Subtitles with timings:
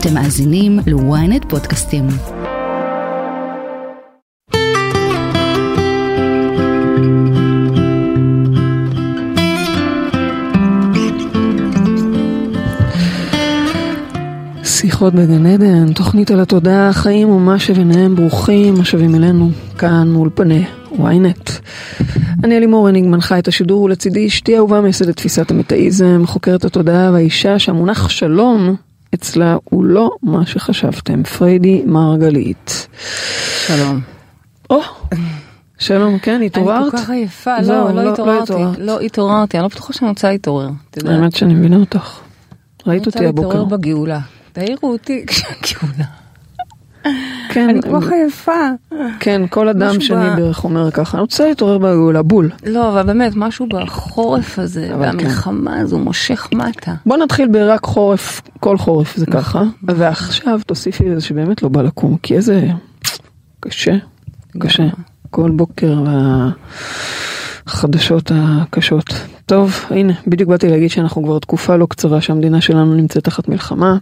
[0.00, 2.06] אתם מאזינים ל-ynet פודקאסטים.
[14.64, 21.50] שיחות בגן עדן, תוכנית על התודעה, החיים ומה שביניהם ברוכים השבים אלינו, כאן מאולפני ynet.
[22.44, 27.58] אני אלימור הניג מנחה את השידור ולצידי אשתי אהובה מייסדת תפיסת המטאיזם, חוקרת התודעה והאישה
[27.58, 28.76] שהמונח שלום
[29.14, 32.88] אצלה הוא לא מה שחשבתם, פריידי מרגלית.
[33.66, 34.00] שלום.
[34.70, 34.80] או,
[35.78, 36.82] שלום, כן, התעוררת?
[36.82, 38.42] אני כל כך עייפה, לא, לא- לא לא התעוררתי.
[38.52, 38.78] התעוררת.
[38.78, 40.68] לא התעוררתי, אני לא בטוחה שאני רוצה להתעורר.
[41.06, 42.18] האמת שאני מבינה אותך.
[42.86, 43.48] ראית אני אותי רוצה הבוקר.
[43.48, 44.20] להתעורר בגאולה.
[44.52, 46.04] תעירו אותי כשהגאולה.
[47.48, 48.52] כן, אני כל כך עייפה.
[49.20, 52.50] כן, כל אדם שני ב- בערך אומר ככה, אני רוצה להתעורר בגאולה, בול.
[52.66, 55.00] לא, אבל באמת, משהו בחורף הזה, כן.
[55.00, 56.94] והמלחמה הזו מושך מטה.
[57.06, 62.16] בוא נתחיל ברק חורף, כל חורף זה ככה, ועכשיו תוסיפי לזה שבאמת לא בא לקום,
[62.22, 62.68] כי איזה
[63.60, 63.96] קשה,
[64.58, 64.86] קשה,
[65.30, 66.02] כל בוקר
[67.66, 69.14] והחדשות הקשות.
[69.46, 73.96] טוב, הנה, בדיוק באתי להגיד שאנחנו כבר תקופה לא קצרה שהמדינה שלנו נמצאת תחת מלחמה,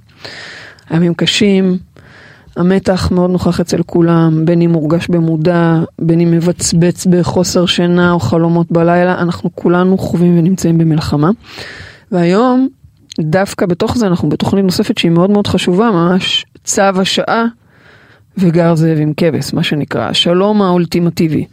[0.91, 1.79] הימים קשים,
[2.57, 8.21] המתח מאוד נוכח אצל כולם, בין אם מורגש במודע, בין אם מבצבץ בחוסר שינה או
[8.21, 11.31] חלומות בלילה, אנחנו כולנו חווים ונמצאים במלחמה.
[12.13, 12.69] והיום,
[13.21, 17.45] דווקא בתוך זה אנחנו בתוכנית נוספת שהיא מאוד מאוד חשובה, ממש צו השעה
[18.39, 21.45] וגר זאב עם כבש, מה שנקרא, השלום האולטימטיבי.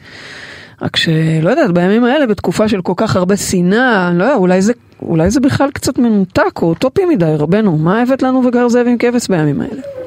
[0.81, 4.73] רק שלא יודעת, בימים האלה, בתקופה של כל כך הרבה שנאה, לא יודע, אולי זה,
[5.01, 8.97] אולי זה בכלל קצת מנותק או אוטופי מדי, רבנו, מה הבאת לנו וגר זאב עם
[8.97, 10.02] כבש בימים האלה?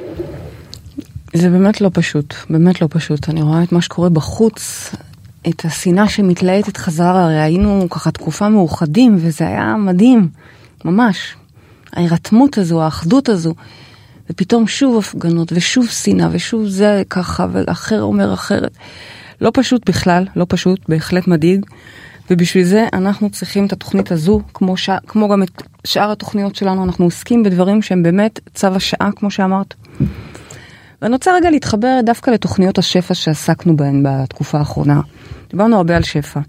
[1.37, 3.29] זה באמת לא פשוט, באמת לא פשוט.
[3.29, 4.91] אני רואה את מה שקורה בחוץ,
[5.49, 10.29] את השנאה שמתלהטת חזרה, הרי היינו ככה תקופה מאוחדים, וזה היה מדהים,
[10.85, 11.35] ממש.
[11.93, 13.55] ההירתמות הזו, האחדות הזו,
[14.31, 18.73] ופתאום שוב הפגנות, ושוב שנאה, ושוב זה ככה, ואחר אומר אחרת.
[19.41, 21.67] לא פשוט בכלל, לא פשוט, בהחלט מדאיג.
[22.31, 24.91] ובשביל זה אנחנו צריכים את התוכנית הזו, כמו, ש...
[25.07, 29.75] כמו גם את שאר התוכניות שלנו, אנחנו עוסקים בדברים שהם באמת צו השעה, כמו שאמרת.
[31.03, 35.01] ואני רוצה רגע להתחבר דווקא לתוכניות השפע שעסקנו בהן בתקופה האחרונה.
[35.51, 36.41] דיברנו הרבה על שפע.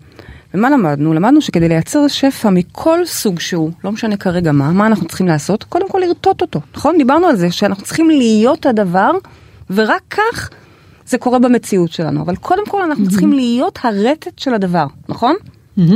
[0.53, 1.13] ומה למדנו?
[1.13, 5.63] למדנו שכדי לייצר שפע מכל סוג שהוא, לא משנה כרגע מה, מה אנחנו צריכים לעשות?
[5.63, 6.97] קודם כל לרטוט אותו, נכון?
[6.97, 9.11] דיברנו על זה שאנחנו צריכים להיות הדבר,
[9.69, 10.49] ורק כך
[11.05, 12.21] זה קורה במציאות שלנו.
[12.21, 15.35] אבל קודם כל אנחנו צריכים להיות הרטט של הדבר, נכון?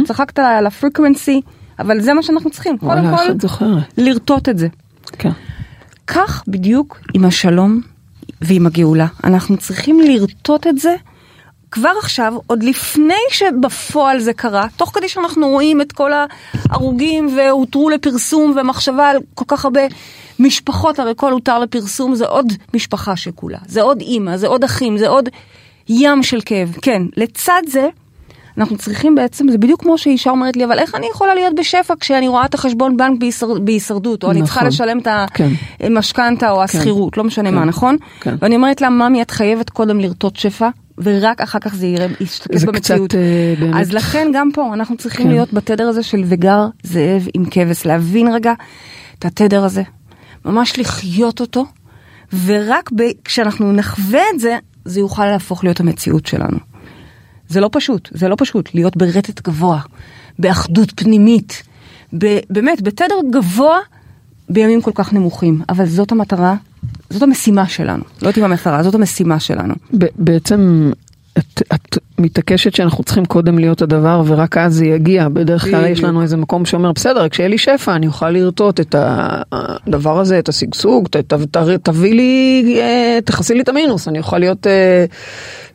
[0.06, 1.42] צחקת על הפריקוונסי,
[1.80, 2.78] אבל זה מה שאנחנו צריכים.
[2.78, 3.24] קודם כל?
[3.98, 4.68] לרטוט את זה.
[5.18, 5.32] כן.
[6.08, 7.82] כך בדיוק עם השלום
[8.42, 9.08] ועם הגאולה.
[9.24, 10.96] אנחנו צריכים לרטוט את זה
[11.72, 17.90] כבר עכשיו, עוד לפני שבפועל זה קרה, תוך כדי שאנחנו רואים את כל ההרוגים והותרו
[17.90, 19.82] לפרסום ומחשבה על כל כך הרבה
[20.40, 24.98] משפחות, הרי כל הותר לפרסום זה עוד משפחה שכולה, זה עוד אימא, זה עוד אחים,
[24.98, 25.30] זה עוד
[25.90, 26.76] ים של כאב.
[26.82, 27.88] כן, לצד זה,
[28.58, 31.94] אנחנו צריכים בעצם, זה בדיוק כמו שאישה אומרת לי, אבל איך אני יכולה להיות בשפע
[32.00, 34.68] כשאני רואה את החשבון בנק בהישר, בהישרדות, או אני צריכה נכון.
[34.68, 35.50] לשלם את כן.
[35.80, 37.56] המשכנתה או השכירות, לא משנה כן.
[37.56, 37.98] מה, נכון?
[38.22, 38.36] כן.
[38.42, 42.64] ואני אומרת לה, ממי, את חייבת קודם לרטוט שפע, ורק אחר כך זה יראה, ישתקף
[42.64, 43.10] במציאות.
[43.10, 45.32] קצת, אה, באמת- אז לכן גם פה אנחנו צריכים כן.
[45.32, 48.54] להיות בתדר הזה של וגר זאב עם כבש, להבין רגע
[49.20, 49.84] את התדר הזה,
[50.46, 51.66] ממש לחיות אותו,
[52.46, 56.58] ורק ב- כשאנחנו נחווה את זה, זה יוכל להפוך להיות המציאות שלנו.
[57.52, 59.80] זה לא פשוט, זה לא פשוט להיות ברטט גבוה,
[60.40, 61.64] באחדות פנימית,
[62.18, 63.78] ב- באמת, בתדר גבוה
[64.50, 66.56] בימים כל כך נמוכים, אבל זאת המטרה,
[67.10, 69.74] זאת המשימה שלנו, לא יודעת אם המטרה, זאת המשימה שלנו.
[70.16, 70.92] בעצם
[71.38, 75.30] את, את מתעקשת שאנחנו צריכים קודם להיות הדבר ורק אז זה יגיע.
[75.30, 76.04] בדרך כלל יש.
[76.04, 78.96] לנו איזה מקום שאומר בסדר, כשיהיה לי שפע אני אוכל לרטוט את
[79.52, 84.20] הדבר הזה, את השגשוג, ת, ת, ת, תביא לי, אה, תכסי לי את המינוס, אני
[84.20, 85.06] אוכל להיות אה,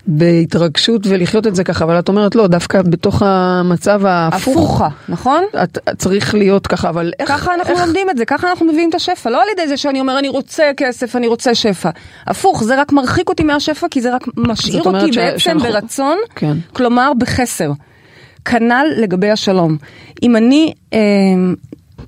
[0.06, 4.56] בהתרגשות ולחיות את זה ככה, אבל את אומרת לא, דווקא בתוך המצב ההפוך.
[4.56, 5.44] הפוכה, נכון?
[5.62, 7.28] את, את צריך להיות ככה, אבל איך...
[7.28, 7.80] ככה אנחנו איך...
[7.86, 10.28] לומדים את זה, ככה אנחנו מביאים את השפע, לא על ידי זה שאני אומר אני
[10.28, 11.90] רוצה כסף, אני רוצה שפע.
[12.26, 16.16] הפוך, זה רק מרחיק אותי מהשפע, כי זה רק משאיר אותי ש- בעצם שאנחנו- ברצון,
[16.34, 16.56] כן.
[16.72, 17.72] כלומר בחסר.
[18.44, 19.76] כנ"ל לגבי השלום.
[20.22, 20.98] אם אני אה,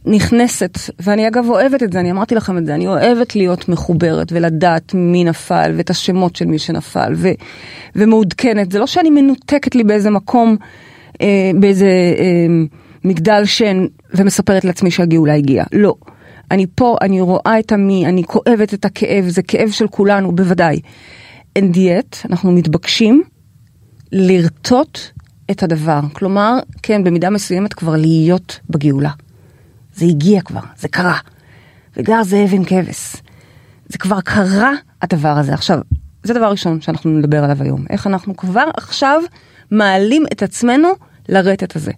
[0.05, 4.33] נכנסת, ואני אגב אוהבת את זה, אני אמרתי לכם את זה, אני אוהבת להיות מחוברת
[4.33, 7.29] ולדעת מי נפל ואת השמות של מי שנפל ו,
[7.97, 10.57] ומעודכנת, זה לא שאני מנותקת לי באיזה מקום,
[11.21, 11.87] אה, באיזה
[12.19, 12.47] אה,
[13.05, 15.95] מגדל שן ומספרת לעצמי שהגאולה הגיעה, לא.
[16.51, 20.81] אני פה, אני רואה את המי, אני כואבת את הכאב, זה כאב של כולנו, בוודאי.
[21.57, 23.23] אין דיאט, אנחנו מתבקשים
[24.13, 24.99] לרטוט
[25.51, 26.01] את הדבר.
[26.13, 29.11] כלומר, כן, במידה מסוימת כבר להיות בגאולה.
[29.99, 31.19] זה הגיע כבר, זה קרה.
[31.97, 33.17] וגר זאב עם כבש.
[33.89, 34.73] זה כבר קרה
[35.03, 35.55] הדבר הזה.
[35.55, 35.79] עכשיו,
[36.23, 37.85] זה דבר ראשון שאנחנו נדבר עליו היום.
[37.91, 39.21] איך אנחנו כבר עכשיו
[39.71, 40.89] מעלים את עצמנו
[41.29, 41.93] לרטט הזה.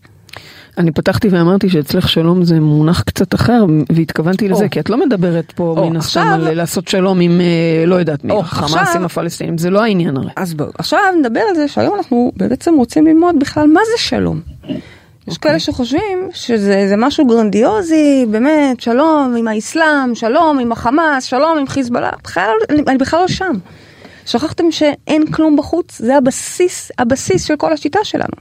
[0.79, 4.71] אני פתחתי ואמרתי שאצלך שלום זה מונח קצת אחר, והתכוונתי לזה, או.
[4.71, 7.95] כי את לא מדברת פה או, מן הסתם עכשיו- על לעשות שלום עם אה, לא
[7.95, 10.31] יודעת מי, חמאס עכשיו- עם הפלסטינים, זה לא העניין הרי.
[10.37, 14.41] אז בואו, עכשיו נדבר על זה שהיום אנחנו בעצם רוצים ללמוד בכלל מה זה שלום.
[15.29, 21.59] יש כאלה שחושבים שזה זה משהו גרנדיוזי, באמת, שלום עם האסלאם, שלום עם החמאס, שלום
[21.59, 23.53] עם חיזבאללה, בכלל, אני, אני בכלל לא שם.
[24.27, 28.37] שכחתם שאין כלום בחוץ, זה הבסיס, הבסיס של כל השיטה שלנו.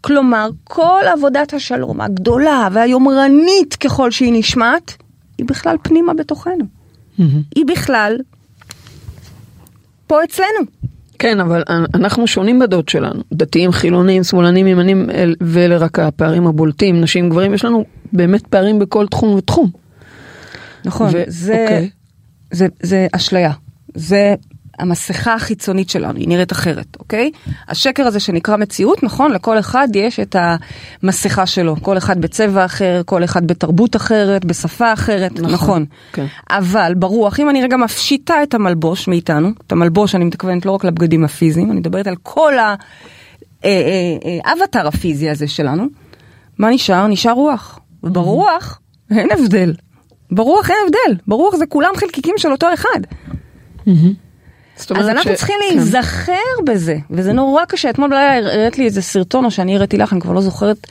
[0.00, 4.96] כלומר, כל עבודת השלום הגדולה והיומרנית ככל שהיא נשמעת,
[5.38, 6.64] היא בכלל פנימה בתוכנו.
[7.54, 8.16] היא בכלל
[10.06, 10.60] פה אצלנו.
[11.18, 11.62] כן, אבל
[11.94, 17.54] אנחנו שונים בדעות שלנו, דתיים, חילונים, שמאלנים, ימנים, אל- ואלה רק הפערים הבולטים, נשים, גברים,
[17.54, 19.70] יש לנו באמת פערים בכל תחום ותחום.
[20.84, 21.90] נכון, ו- זה, אוקיי.
[22.50, 23.52] זה, זה אשליה.
[23.94, 24.34] זה
[24.78, 27.30] המסכה החיצונית שלנו, היא נראית אחרת, אוקיי?
[27.68, 30.36] השקר הזה שנקרא מציאות, נכון, לכל אחד יש את
[31.02, 31.76] המסכה שלו.
[31.82, 35.52] כל אחד בצבע אחר, כל אחד בתרבות אחרת, בשפה אחרת, נכון.
[35.52, 35.84] נכון.
[36.12, 36.26] כן.
[36.50, 40.84] אבל ברוח, אם אני רגע מפשיטה את המלבוש מאיתנו, את המלבוש, אני מתכוונת לא רק
[40.84, 42.52] לבגדים הפיזיים, אני מדברת על כל
[43.62, 45.86] האבטר הפיזי הזה שלנו,
[46.58, 47.06] מה נשאר?
[47.06, 47.78] נשאר רוח.
[48.02, 48.80] וברוח
[49.10, 49.74] אין הבדל.
[50.30, 53.00] ברוח אין הבדל, ברוח זה כולם חלקיקים של אותו אחד.
[54.96, 55.76] אז אנחנו ש- צריכים כן.
[55.76, 56.32] להיזכר
[56.66, 57.90] בזה, וזה נורא קשה.
[57.90, 60.86] אתמול בלילה הראית לי איזה סרטון, או שאני הראיתי לך, אני כבר לא זוכרת,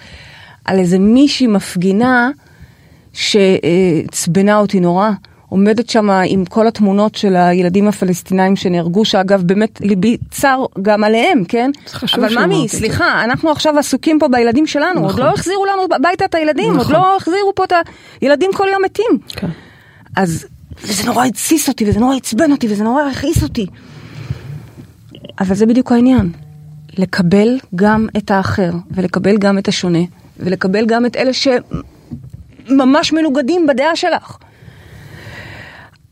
[0.65, 2.30] על איזה מישהי מפגינה
[3.13, 5.09] שעצבנה אותי נורא.
[5.50, 11.44] עומדת שם עם כל התמונות של הילדים הפלסטינאים שנהרגו, שאגב באמת ליבי צר גם עליהם,
[11.47, 11.71] כן?
[12.15, 12.77] אבל ממי, את זה.
[12.77, 15.21] סליחה, אנחנו עכשיו עסוקים פה בילדים שלנו, עוד נכון.
[15.25, 16.94] לא החזירו לנו הביתה את הילדים, עוד נכון.
[16.94, 17.74] לא החזירו פה את
[18.21, 19.18] הילדים כל יום מתים.
[19.36, 19.47] כן.
[20.18, 20.45] אז
[20.83, 23.65] וזה נורא התסיס אותי, וזה נורא עצבן אותי, וזה נורא הכעיס אותי.
[25.39, 26.31] אבל זה בדיוק העניין.
[26.97, 29.99] לקבל גם את האחר, ולקבל גם את השונה,
[30.39, 34.37] ולקבל גם את אלה שממש מנוגדים בדעה שלך.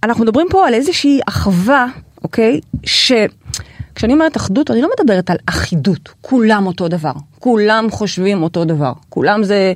[0.04, 1.86] אנחנו מדברים פה על איזושהי אחווה,
[2.24, 2.60] אוקיי?
[2.84, 6.10] שכשאני אומרת אחדות, אני לא מדברת על אחידות.
[6.22, 7.14] כולם אותו דבר.
[7.40, 8.94] כולם חושבים אותו דבר.
[9.10, 9.74] כולם זה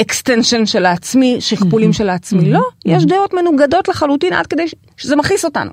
[0.00, 2.50] extension של העצמי, שכפולים של העצמי.
[2.50, 4.64] לא, יש דעות מנוגדות לחלוטין עד כדי
[4.96, 5.70] שזה מכעיס אותנו.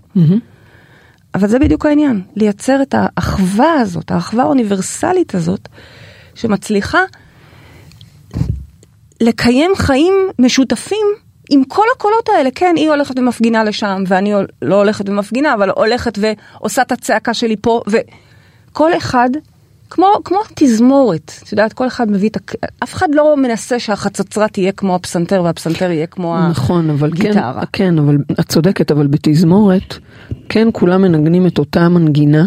[1.36, 5.70] אבל זה בדיוק העניין, לייצר את האחווה הזאת, האחווה האוניברסלית הזאת,
[6.36, 7.00] שמצליחה
[9.22, 11.08] לקיים חיים משותפים
[11.50, 12.50] עם כל הקולות האלה.
[12.56, 17.56] כן, היא הולכת ומפגינה לשם, ואני לא הולכת ומפגינה, אבל הולכת ועושה את הצעקה שלי
[17.62, 19.30] פה, וכל אחד,
[19.92, 22.36] כמו, כמו תזמורת, את יודעת, כל אחד מביא את...
[22.36, 27.26] הק- אף אחד לא מנסה שהחצוצרה תהיה כמו הפסנתר, והפסנתר יהיה כמו נכון, אבל כן,
[27.26, 27.64] הגיטרה.
[27.74, 29.98] כן, אבל את צודקת, אבל בתזמורת,
[30.50, 32.46] כן כולם מנגנים את אותה מנגינה,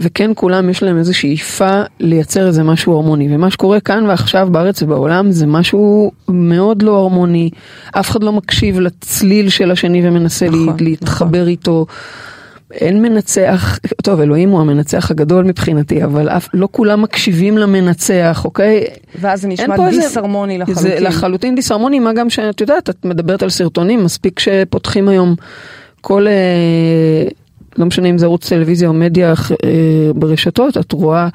[0.00, 4.82] וכן כולם יש להם איזו שאיפה לייצר איזה משהו הרמוני, ומה שקורה כאן ועכשיו בארץ
[4.82, 7.50] ובעולם זה משהו מאוד לא הרמוני,
[7.92, 11.48] אף אחד לא מקשיב לצליל של השני ומנסה נכון, להתחבר נכון.
[11.48, 11.86] איתו.
[12.72, 18.84] אין מנצח, טוב אלוהים הוא המנצח הגדול מבחינתי, אבל אף, לא כולם מקשיבים למנצח, אוקיי?
[19.20, 20.82] ואז זה נשמע דיסהרמוני לחלוטין.
[20.82, 25.34] זה לחלוטין דיסהרמוני, מה גם שאת יודעת, את מדברת על סרטונים, מספיק שפותחים היום
[26.00, 27.28] כל, אה,
[27.78, 31.28] לא משנה אם זה ערוץ טלוויזיה או מדיה אה, ברשתות, את רואה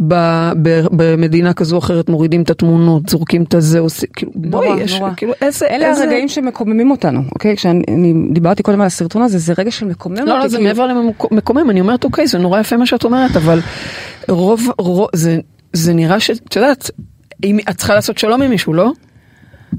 [0.00, 0.14] ב,
[0.62, 4.80] ב, במדינה כזו או אחרת מורידים את התמונות, זורקים את הזה, עושים, כאילו, נורא, בואי,
[4.80, 5.10] יש, נורא.
[5.16, 6.02] כאילו, איזה, אלה איזה...
[6.02, 7.56] הרגעים שמקוממים אותנו, אוקיי?
[7.56, 10.30] כשאני אני דיברתי קודם על הסרטון הזה, זה רגע של מקומם אותי.
[10.30, 10.86] לא, לא, זה כאילו- מעבר
[11.30, 13.60] למקומם, אני אומרת, אוקיי, זה נורא יפה מה שאת אומרת, אבל
[14.28, 15.38] רוב, רוב, זה,
[15.72, 16.90] זה נראה שאת יודעת,
[17.44, 18.92] אם את צריכה לעשות שלום עם מישהו, לא?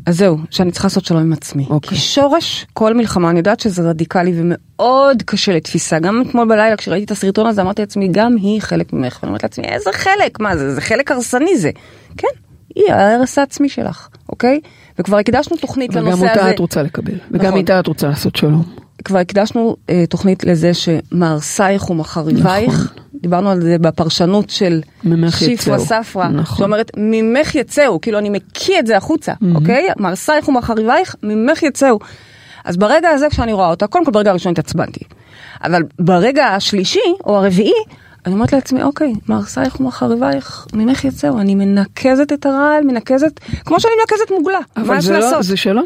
[0.06, 1.66] אז זהו, שאני צריכה לעשות שלום עם עצמי.
[1.70, 1.90] אוקיי.
[1.90, 6.00] כי שורש כל מלחמה, אני יודעת שזה רדיקלי ומאוד קשה לתפיסה.
[6.00, 9.20] גם אתמול בלילה כשראיתי את הסרטון הזה, אמרתי לעצמי, גם היא חלק ממך.
[9.22, 10.40] ואני אומרת לעצמי, איזה חלק?
[10.40, 10.76] מה זה?
[10.76, 11.70] זה חלק הרסני זה.
[12.18, 12.28] כן,
[12.76, 14.60] היא ההרס העצמי שלך, אוקיי?
[15.00, 16.50] וכבר הקדשנו תוכנית וגם לנושא אותה הזה.
[16.52, 17.58] את רוצה לקבל, וגם נכון.
[17.58, 18.64] איתה את רוצה לעשות שלום.
[19.04, 22.74] כבר הקדשנו אה, תוכנית לזה שמהרסייך ומחריבייך.
[22.74, 23.11] נכון.
[23.22, 24.82] דיברנו על זה בפרשנות של
[25.30, 25.80] שיפרה.
[25.80, 26.58] ספרא, נכון.
[26.58, 29.88] שאומרת ממך יצאו, כאילו אני מקיא את זה החוצה, אוקיי?
[29.98, 32.00] מהרסייך ומחריבייך, ממך יצאו.
[32.66, 35.00] אז ברגע הזה כשאני רואה אותה, קודם כל ברגע הראשון התעצבנתי.
[35.64, 37.74] אבל ברגע השלישי או הרביעי,
[38.26, 43.94] אני אומרת לעצמי, אוקיי, מהרסייך ומחריבייך, ממך יצאו, אני מנקזת את הרעל, מנקזת, כמו שאני
[44.00, 45.34] מנקזת מוגלה, מה אבל יש זה לעשות?
[45.34, 45.86] לא, זה שלום?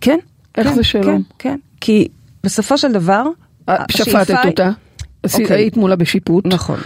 [0.00, 0.18] כן.
[0.58, 1.04] איך כן, זה שלום?
[1.04, 1.56] כן, כן.
[1.80, 2.08] כי
[2.44, 3.24] בסופו של דבר,
[3.68, 4.70] השאיפה שפטת אותה,
[5.24, 5.56] אוקיי.
[5.56, 6.78] היית מולה בשיפוט, נכון.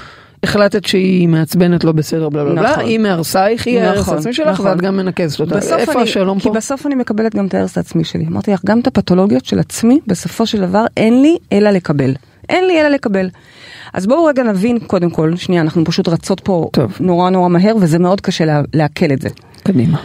[0.42, 2.84] החלטת שהיא מעצבנת לא בסדר בלה בלה בלה, נכון.
[2.84, 4.66] היא מהרסייך, היא ההרס נכון, העצמי שלך נכון.
[4.66, 5.58] ואת גם מנקזת אותה.
[5.76, 6.54] איפה השלום כי פה?
[6.54, 8.26] בסוף אני מקבלת גם את ההרס העצמי שלי.
[8.26, 12.14] אמרתי לך, גם את הפתולוגיות של עצמי, בסופו של דבר אין לי אלא לקבל.
[12.48, 13.28] אין לי אלא לקבל.
[13.92, 16.96] אז בואו רגע נבין, קודם כל, שנייה, אנחנו פשוט רצות פה טוב.
[17.00, 19.28] נורא נורא מהר, וזה מאוד קשה לה, לעכל את זה.
[19.62, 19.98] קדימה.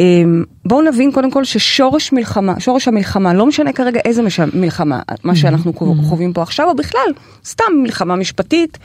[0.00, 4.22] אמ, בואו נבין קודם כל ששורש מלחמה, שורש המלחמה, לא משנה כרגע איזה
[4.54, 7.10] מלחמה, מה שאנחנו חווים פה עכשיו, או בכלל,
[7.44, 8.78] סתם מלחמה משפטית,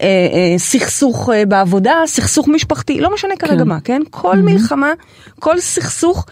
[0.00, 3.68] אה, אה, סכסוך אה, בעבודה, סכסוך משפחתי, לא משנה כרגע כן.
[3.68, 4.02] מה, כן?
[4.10, 4.92] כל מלחמה,
[5.38, 6.26] כל סכסוך,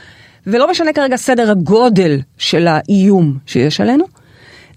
[0.46, 4.04] ולא משנה כרגע סדר הגודל של האיום שיש עלינו,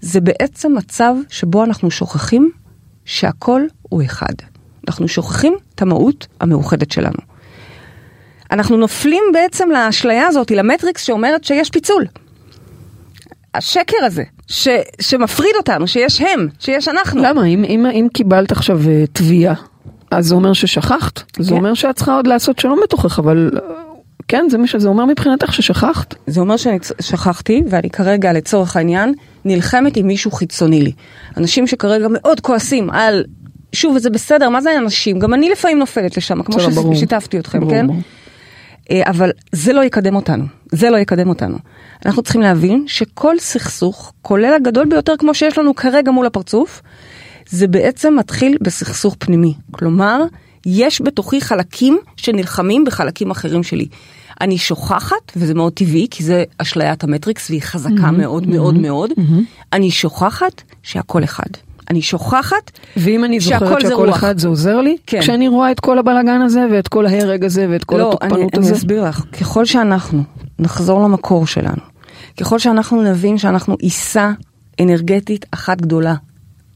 [0.00, 2.50] זה בעצם מצב שבו אנחנו שוכחים
[3.04, 4.34] שהכל הוא אחד.
[4.88, 7.31] אנחנו שוכחים את המהות המאוחדת שלנו.
[8.52, 12.04] אנחנו נופלים בעצם לאשליה הזאת, למטריקס שאומרת שיש פיצול.
[13.54, 14.68] השקר הזה, ש,
[15.00, 17.22] שמפריד אותנו, שיש הם, שיש אנחנו.
[17.22, 17.46] למה?
[17.46, 19.54] אם, אם, אם קיבלת עכשיו אה, תביעה,
[20.10, 21.22] אז זה אומר ששכחת?
[21.38, 21.56] זה כן.
[21.56, 23.60] אומר שאת צריכה עוד לעשות שלום בתוכך, אבל אה,
[24.28, 26.14] כן, זה מה שזה אומר מבחינתך ששכחת?
[26.26, 30.92] זה אומר שאני צ- שכחתי, ואני כרגע, לצורך העניין, נלחמת עם מישהו חיצוני לי.
[31.36, 33.24] אנשים שכרגע מאוד כועסים על,
[33.72, 35.18] שוב, וזה בסדר, מה זה אנשים?
[35.18, 36.60] גם אני לפעמים נופלת לשם, כמו.
[36.94, 37.86] ששיתפתי אתכם, ברור, כן?
[37.86, 38.00] ברור.
[38.90, 41.58] אה, אבל זה לא יקדם אותנו, זה לא יקדם אותנו.
[42.06, 46.82] אנחנו צריכים להבין שכל סכסוך, כולל הגדול ביותר כמו שיש לנו כרגע מול הפרצוף,
[47.48, 49.54] זה בעצם מתחיל בסכסוך פנימי.
[49.70, 50.22] כלומר,
[50.66, 53.86] יש בתוכי חלקים שנלחמים בחלקים אחרים שלי.
[54.40, 59.10] אני שוכחת, וזה מאוד טבעי, כי זה אשליית המטריקס והיא חזקה מאוד מאוד מאוד,
[59.72, 61.48] אני שוכחת שהכל אחד.
[61.90, 64.10] אני שוכחת ואם אני זוכרת שהכל.
[64.10, 64.96] אחד זה עוזר לי?
[65.06, 65.20] כן.
[65.20, 68.60] כשאני רואה את כל הבלאגן הזה ואת כל ההרג הזה ואת כל לא, התוקפנות אני,
[68.62, 68.70] הזה?
[68.70, 69.24] אני אסביר לך.
[69.40, 70.22] ככל שאנחנו
[70.58, 71.82] נחזור למקור שלנו,
[72.40, 74.32] ככל שאנחנו נבין שאנחנו עיסה
[74.80, 76.14] אנרגטית אחת גדולה,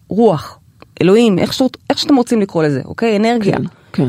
[0.09, 0.59] רוח,
[1.03, 3.17] אלוהים, איך, שאת, איך שאתם רוצים לקרוא לזה, אוקיי?
[3.17, 3.57] אנרגיה.
[3.57, 4.09] כן, כן.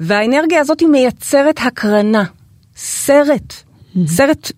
[0.00, 2.24] והאנרגיה הזאת היא מייצרת הקרנה,
[2.76, 3.54] סרט,
[4.06, 4.52] סרט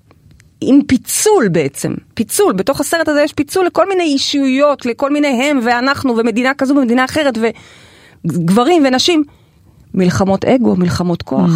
[0.67, 5.61] עם פיצול בעצם, פיצול, בתוך הסרט הזה יש פיצול לכל מיני אישיויות, לכל מיני הם
[5.63, 7.39] ואנחנו ומדינה כזו ומדינה אחרת
[8.25, 9.25] וגברים ונשים.
[9.95, 11.51] מלחמות אגו, מלחמות כוח.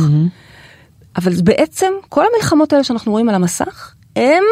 [1.17, 4.45] אבל בעצם כל המלחמות האלה שאנחנו רואים על המסך, הם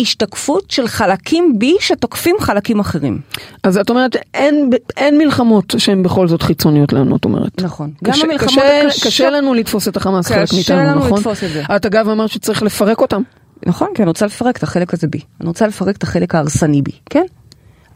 [0.00, 3.20] השתקפות של חלקים בי שתוקפים חלקים אחרים.
[3.62, 7.62] אז את אומרת, אין, אין מלחמות שהן בכל זאת חיצוניות לנו, את אומרת.
[7.62, 7.90] נכון.
[8.04, 11.18] גם קשה, המלחמות קשה, הקשות- קשה לנו לתפוס את החמאס חלק קשה מאיתנו, לנו נכון?
[11.18, 11.62] לתפוס את זה.
[11.76, 13.22] את אגב אמרת שצריך לפרק אותם.
[13.66, 15.20] נכון, כי אני רוצה לפרק את החלק הזה בי.
[15.40, 17.24] אני רוצה לפרק את החלק ההרסני בי, כן?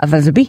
[0.02, 0.46] אבל זה בי.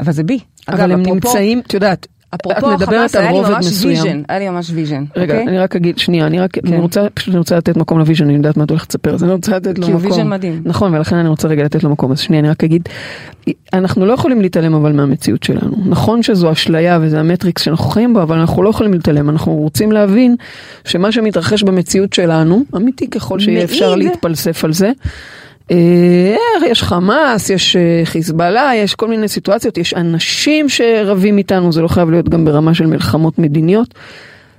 [0.00, 0.38] אבל זה בי.
[0.68, 4.04] אבל אגב, הם אפרופו- נמצאים, את יודעת, אפרופו החמאס, היה לי ממש מסוים.
[4.04, 5.04] vision, היה לי ממש vision.
[5.16, 5.48] רגע, אוקיי?
[5.48, 6.76] אני רק אגיד, שנייה, אני רק, אני כן.
[6.76, 9.24] רוצה, פשוט אני רוצה לתת מקום ל vision, אני יודעת מה את הולכת לספר, אז
[9.24, 10.12] אני רוצה לתת לו כי הוא מקום.
[10.12, 10.62] vision מדהים.
[10.64, 12.88] נכון, ולכן אני רוצה רגע לתת לו מקום, אז שנייה, אני רק אגיד,
[13.72, 15.76] אנחנו לא יכולים להתעלם אבל מהמציאות שלנו.
[15.86, 19.92] נכון שזו אשליה וזה המטריקס שאנחנו חיים בו, אבל אנחנו לא יכולים להתעלם, אנחנו רוצים
[19.92, 20.36] להבין
[20.84, 23.64] שמה שמתרחש במציאות שלנו, אמיתי ככל שיהיה.
[23.64, 24.92] אפשר להתפלסף על זה.
[25.70, 31.82] אה, יש חמאס, יש אה, חיזבאללה, יש כל מיני סיטואציות, יש אנשים שרבים איתנו, זה
[31.82, 33.94] לא חייב להיות גם ברמה של מלחמות מדיניות.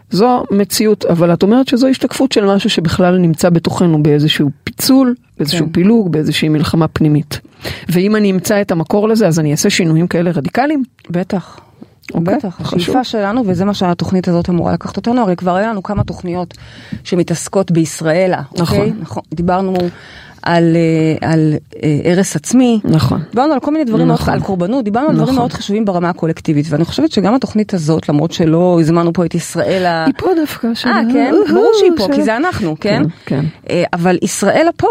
[0.09, 5.65] זו מציאות, אבל את אומרת שזו השתקפות של משהו שבכלל נמצא בתוכנו באיזשהו פיצול, באיזשהו
[5.65, 5.71] כן.
[5.71, 7.39] פילוג, באיזושהי מלחמה פנימית.
[7.89, 10.83] ואם אני אמצא את המקור לזה, אז אני אעשה שינויים כאלה רדיקליים?
[11.09, 11.59] בטח.
[12.13, 12.79] אוקיי, בטח, חשוב.
[12.79, 16.57] השאיפה שלנו, וזה מה שהתוכנית הזאת אמורה לקחת אותנו, הרי כבר היה לנו כמה תוכניות
[17.03, 18.77] שמתעסקות בישראלה, נכון.
[18.77, 18.93] אוקיי?
[19.01, 19.24] נכון.
[19.33, 19.74] דיברנו
[20.45, 23.21] על, אה, על אה, הרס עצמי, נכון.
[23.29, 24.33] דיברנו על כל מיני דברים, מאוד, נכון.
[24.33, 25.39] על קורבנות, דיברנו על דברים נכון.
[25.39, 29.85] מאוד חשובים ברמה הקולקטיבית, ואני חושבת שגם התוכנית הזאת, למרות שלא הזמנו פה את ישראל
[29.85, 30.05] ה...
[30.05, 30.67] היא פה דווקא.
[30.85, 31.01] אה.
[31.13, 31.33] כן?
[31.49, 32.07] ברור שהיא פה.
[32.15, 33.03] כי זה אנחנו, כן?
[33.03, 33.45] כן, כן.
[33.69, 34.87] אה, אבל ישראלה פה.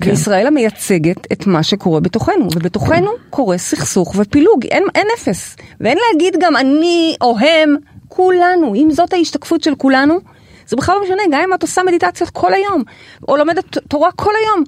[0.00, 0.10] כן.
[0.10, 5.56] וישראל המייצגת את מה שקורה בתוכנו, ובתוכנו קורה סכסוך ופילוג, אין, אין אפס.
[5.80, 7.76] ואין להגיד גם אני או הם,
[8.08, 10.18] כולנו, אם זאת ההשתקפות של כולנו,
[10.66, 12.82] זה בכלל לא משנה, גם אם את עושה מדיטציות כל היום,
[13.28, 14.64] או לומדת תורה כל היום,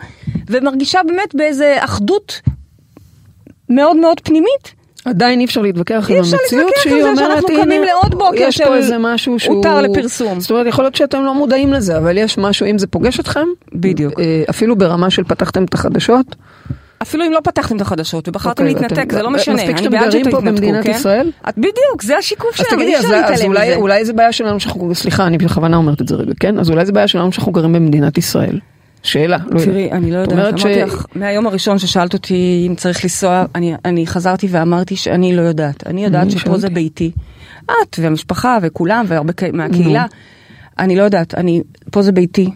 [0.46, 2.40] ומרגישה באמת באיזה אחדות
[3.68, 4.76] מאוד מאוד פנימית,
[5.06, 7.82] עדיין אי אפשר להתווכח עם אי אפשר המציאות להתווכח שהיא עם זה אומרת, שאנחנו קמים
[7.82, 9.56] לעוד בוקר יש של פה איזה משהו שהוא...
[9.56, 10.40] הותר לפרסום.
[10.40, 13.46] זאת אומרת, יכול להיות שאתם לא מודעים לזה, אבל יש משהו, אם זה פוגש אתכם,
[13.72, 14.20] בדיוק.
[14.20, 16.36] אה, אפילו ברמה של פתחתם את החדשות,
[17.02, 19.90] אפילו אם לא פתחתם את החדשות ובחרתם אוקיי, להתנתק, ואתם- זה לא משנה, מספיק שאתם
[19.90, 20.90] גרים פה במדינת כן?
[20.90, 21.30] ישראל?
[21.48, 23.76] את- בדיוק, זה השיקוף שלנו, אי תגידי, אז, אפשר אז להתעלם אולי, מזה.
[23.76, 26.58] אולי זה בעיה שלנו שאנחנו, סליחה, אני בכוונה אומרת את זה רגע, כן?
[26.58, 28.58] אז אולי זה בעיה שלנו שאנחנו גרים במדינת ישראל.
[29.02, 29.96] שאלה, לא תראי, יודע.
[29.96, 34.06] אני לא יודעת, אמרתי ש- לך, מהיום הראשון ששאלת אותי אם צריך לנסוע, אני, אני
[34.06, 35.86] חזרתי ואמרתי שאני לא יודעת.
[35.86, 36.58] אני יודעת שפה.
[36.58, 37.10] זה ביתי.
[37.64, 40.06] את והמשפחה וכולם והרבה מהקהילה.
[40.78, 42.50] אני לא יודעת, אני, פה זה ביתי.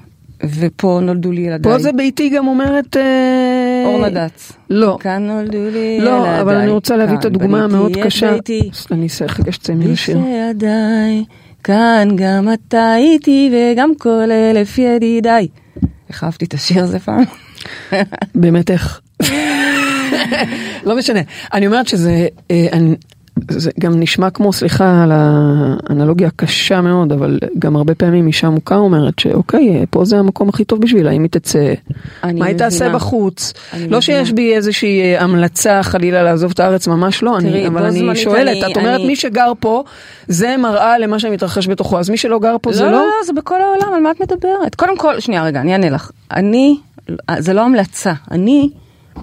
[0.58, 1.72] ופה נולדו לי ילדיי.
[1.72, 2.96] פה זה ביתי גם אומרת...
[2.96, 3.02] אה,
[3.86, 4.52] אורנה דץ.
[4.70, 4.96] לא.
[5.00, 6.00] כאן נולדו לי ילדיי.
[6.00, 8.32] לא, אבל אני רוצה להביא את כאן הדוגמה בניתי המאוד את קשה.
[8.32, 8.70] ביתי.
[8.90, 10.18] אני אחכה שתסיימי בלי לשיר.
[10.24, 11.24] שידיי,
[11.64, 15.48] כאן גם אתה איתי וגם כל אלף ידידיי.
[16.08, 17.22] איך אהבתי את השיר הזה פעם?
[18.34, 19.00] באמת איך?
[20.86, 21.20] לא משנה.
[21.54, 22.94] אני אומרת שזה אה, אני-
[23.50, 28.76] זה גם נשמע כמו, סליחה על האנלוגיה הקשה מאוד, אבל גם הרבה פעמים אישה מוכה
[28.76, 31.72] אומרת שאוקיי, פה זה המקום הכי טוב בשבילה, אם היא תצא,
[32.34, 32.88] מה היא תעשה.
[32.88, 33.52] בחוץ?
[33.72, 34.00] לא מבינה.
[34.02, 38.16] שיש בי איזושהי אה, המלצה חלילה לעזוב את הארץ, ממש לא, תראי, אני, אבל אני
[38.16, 39.84] שואלת, אני- את אומרת אני- מי שגר פה,
[40.28, 42.96] זה מראה למה שמתרחש בתוכו, אז מי שלא גר פה זה לא, לא?
[42.98, 44.74] לא, לא, זה בכל העולם, על מה את מדברת?
[44.74, 46.10] קודם כל, שנייה, רגע, אני אענה לך.
[46.36, 46.76] אני,
[47.38, 48.70] זה לא המלצה, אני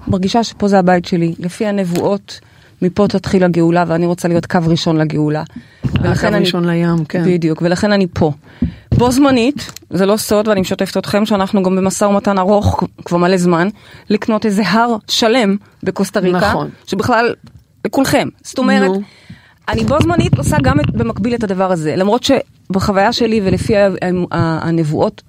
[0.08, 2.40] מרגישה שפה זה הבית שלי, לפי הנבואות,
[2.82, 5.42] מפה תתחיל הגאולה, ואני רוצה להיות קו ראשון לגאולה.
[5.94, 7.24] הקו אני- ראשון לים, כן.
[7.26, 8.32] בדיוק, ולכן אני פה.
[8.98, 13.36] בו זמנית, זה לא סוד, ואני משתפת אתכם שאנחנו גם במשא ומתן ארוך כבר מלא
[13.36, 13.68] זמן,
[14.10, 16.68] לקנות איזה הר שלם בקוסטה ריקה, נכון.
[16.86, 17.34] שבכלל,
[17.86, 18.28] לכולכם.
[18.42, 19.00] זאת אומרת, נו.
[19.68, 23.74] אני בו זמנית עושה גם את, במקביל את הדבר הזה, למרות שבחוויה שלי ולפי
[24.32, 25.22] הנבואות,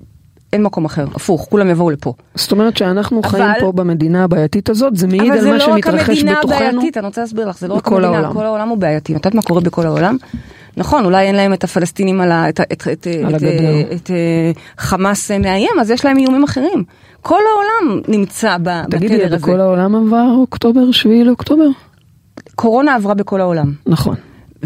[0.54, 2.14] אין מקום אחר, הפוך, כולם יבואו לפה.
[2.36, 5.58] זאת אומרת שאנחנו אבל- חיים פה במדינה הבעייתית הזאת, זה מעיד אבל על זה מה
[5.58, 6.56] לא רק שמתרחש המדינה בתוכנו.
[6.56, 8.34] הבעייתית, אני רוצה להסביר לך, זה לא רק המדינה, העולם.
[8.34, 9.12] כל העולם הוא בעייתי.
[9.16, 10.18] את יודעת מה קורה בכל העולם?
[10.78, 12.50] נכון, אולי אין להם את הפלסטינים על ה...
[12.50, 13.42] את, את, את, על את.
[13.44, 13.44] את,
[13.96, 16.84] את אה, חמאס מאיים, אז יש להם איומים אחרים.
[17.22, 18.58] כל העולם נמצא
[18.90, 19.38] תגידי, בתדר הזה.
[19.38, 21.68] בכל העולם עבר אוקטובר, שביעי לאוקטובר?
[22.56, 23.74] קורונה עברה בכל העולם.
[23.88, 24.16] נכון.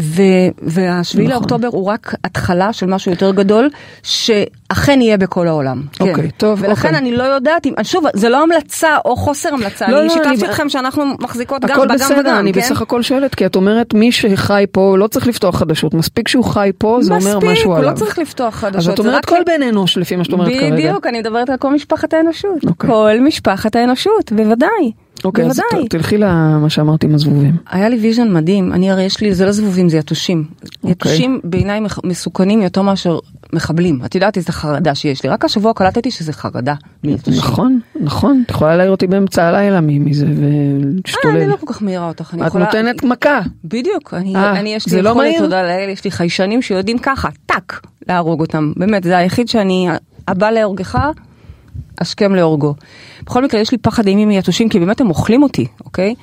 [0.00, 1.38] ו- והשביעי נכון.
[1.38, 3.70] לאוקטובר הוא רק התחלה של משהו יותר גדול,
[4.02, 5.82] שאכן יהיה בכל העולם.
[5.92, 6.08] כן.
[6.08, 6.98] אוקיי, טוב, ולכן אוקיי.
[6.98, 10.46] אני לא יודעת אם, שוב, זה לא המלצה או חוסר המלצה, לא, אני לא, שיתפתי
[10.46, 12.60] אתכם שאנחנו מחזיקות גם בגם בסדר, וגם, אני כן?
[12.60, 16.44] בסך הכל שואלת, כי את אומרת מי שחי פה לא צריך לפתוח חדשות, מספיק שהוא
[16.44, 17.90] חי פה, זה אומר מספיק, משהו הוא עליו.
[17.90, 18.76] לא צריך לפתוח חדשות.
[18.76, 20.74] אז את אומרת כל בן אנוש לפי מה שאת אומרת כרגע.
[20.76, 22.64] בדיוק, אני מדברת על כל משפחת האנושות.
[22.66, 22.90] אוקיי.
[22.90, 24.92] כל משפחת האנושות, בוודאי.
[25.24, 25.88] אוקיי, אז בוודאי.
[25.88, 27.56] תלכי למה שאמרתי עם הזבובים.
[27.70, 30.44] היה לי vision מדהים, אני הרי יש לי, זה לא זבובים, זה יתושים.
[30.64, 30.90] אוקיי.
[30.90, 33.18] יתושים בעיניי מסוכנים יותר מאשר
[33.52, 34.00] מחבלים.
[34.04, 37.38] את יודעת איזה חרדה שיש לי, רק השבוע קלטתי שזה חרדה מיתושים.
[37.38, 40.40] נכון, נכון, את יכולה להעיר אותי באמצע הלילה מזה אה, אני
[40.80, 41.46] ולהשתולל.
[41.46, 42.64] לא כל כך מעירה אותך, אני את יכולה...
[42.64, 43.40] נותנת מכה.
[43.64, 45.34] בדיוק, אני, אה, אני יש זה לי לא יכולת?
[45.38, 48.72] תודה לאל, יש לי חיישנים שיודעים ככה, טאק, להרוג אותם.
[48.76, 49.88] באמת, זה היחיד שאני,
[50.28, 50.98] הבא להורגך,
[52.00, 52.74] השכם להורגו.
[53.22, 56.14] בכל מקרה, יש לי פחד אימים מיתושים, כי באמת הם אוכלים אותי, אוקיי?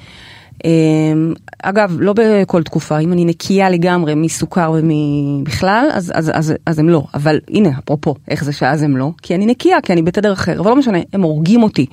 [0.65, 1.33] אמ,
[1.63, 6.89] אגב, לא בכל תקופה, אם אני נקייה לגמרי מסוכר ובכלל, אז, אז, אז, אז הם
[6.89, 7.03] לא.
[7.13, 9.11] אבל הנה, אפרופו, איך זה שאז הם לא?
[9.21, 11.85] כי אני נקייה, כי אני בתדר אחר, אבל לא משנה, הם הורגים אותי,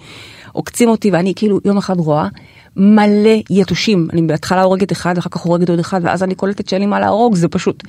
[0.53, 2.29] עוקצים אותי, ואני כאילו יום אחד רואה
[2.77, 4.09] מלא יתושים.
[4.13, 7.01] אני בהתחלה הורגת אחד, ואחר כך הורגת עוד אחד, ואז אני קולטת שאין לי מה
[7.01, 7.85] להרוג, זה פשוט...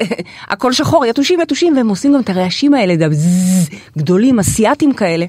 [0.52, 5.26] הכל שחור, יתושים, יתושים, והם עושים גם את הרעשים האלה, the buzz, גדולים, אסייתים כאלה.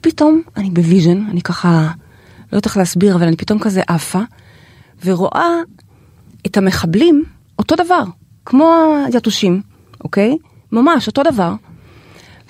[0.00, 1.90] פתאום אני ב vision, אני ככה,
[2.52, 4.20] לא יודעת איך להסביר, אבל אני פתאום כזה עפה,
[5.04, 5.50] ורואה
[6.46, 7.24] את המחבלים
[7.58, 8.02] אותו דבר,
[8.44, 9.62] כמו היתושים,
[10.04, 10.36] אוקיי?
[10.72, 11.52] ממש אותו דבר.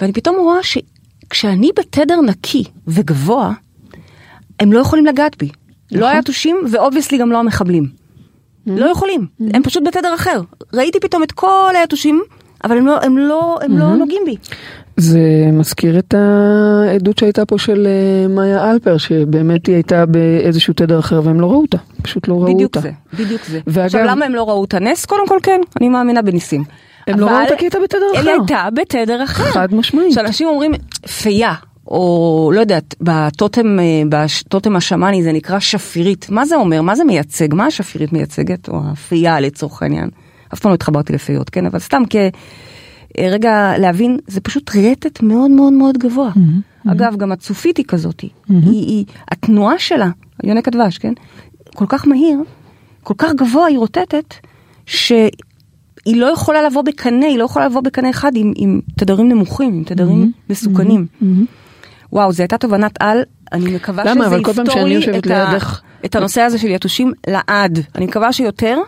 [0.00, 3.52] ואני פתאום רואה שכשאני בתדר נקי וגבוה,
[4.60, 5.48] הם לא יכולים לגעת בי.
[5.92, 8.05] לא היתושים, ו obviously גם לא המחבלים.
[8.66, 10.40] לא יכולים, הם פשוט בתדר אחר.
[10.74, 12.22] ראיתי פתאום את כל היתושים,
[12.64, 14.36] אבל הם לא, הם לא, הם לא נוגעים בי.
[14.96, 15.20] זה
[15.52, 21.20] מזכיר את העדות שהייתה פה של אה, מאיה אלפר, שבאמת היא הייתה באיזשהו תדר אחר
[21.24, 22.80] והם לא ראו אותה, פשוט לא ראו בדיוק אותה.
[22.80, 22.90] זה,
[23.24, 23.60] בדיוק זה.
[23.66, 25.04] ואגב- עכשיו למה הם לא ראו את הנס?
[25.04, 26.64] קודם כל כן, אני מאמינה בניסים.
[27.06, 28.30] הם לא אבל ראו אותה כי הייתה בתדר היא אחר.
[28.30, 29.44] הייתה בתדר אחר.
[29.44, 30.12] חד משמעית.
[30.12, 30.72] שאנשים אומרים
[31.22, 31.54] פייה,
[31.88, 36.30] או לא יודעת, בטוטם, אה, בטוטם השמאני זה נקרא שפירית.
[36.30, 36.82] מה זה אומר?
[36.82, 37.54] מה זה מייצג?
[37.54, 38.68] מה השפירית מייצגת?
[38.68, 40.08] או הפייה לצורך העניין.
[40.54, 41.66] אף פעם לא התחברתי לפיות, כן?
[41.66, 42.16] אבל סתם כ...
[43.18, 46.30] אה, רגע להבין, זה פשוט רטט מאוד מאוד מאוד גבוה.
[46.92, 48.20] אגב, גם הצופית היא כזאת.
[48.20, 48.30] היא,
[48.72, 50.10] היא, התנועה שלה,
[50.44, 51.12] יונק הדבש, כן?
[51.74, 52.38] כל כך מהיר,
[53.02, 54.34] כל כך גבוה היא רוטטת,
[54.86, 55.30] שהיא
[56.06, 59.84] לא יכולה לבוא בקנה, היא לא יכולה לבוא בקנה אחד עם, עם תדרים נמוכים, עם
[59.84, 61.06] תדרים מסוכנים.
[62.12, 63.18] וואו, זו הייתה תובנת על,
[63.52, 64.24] אני מקווה למה?
[64.26, 67.78] שזה יפתור לי את, ה, לידך- את הנושא הזה של יתושים לעד.
[67.94, 68.78] אני מקווה שיותר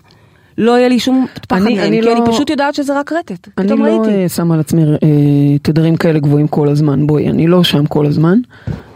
[0.59, 3.49] לא יהיה לי שום פחד מהם, אני כי לא- אני פשוט יודעת שזה רק רטט.
[3.59, 4.23] אני לא ראיתי.
[4.23, 4.89] אה, שמה על עצמי אה,
[5.63, 8.39] תדרים כאלה גבוהים כל הזמן, בואי, אני לא שם כל הזמן,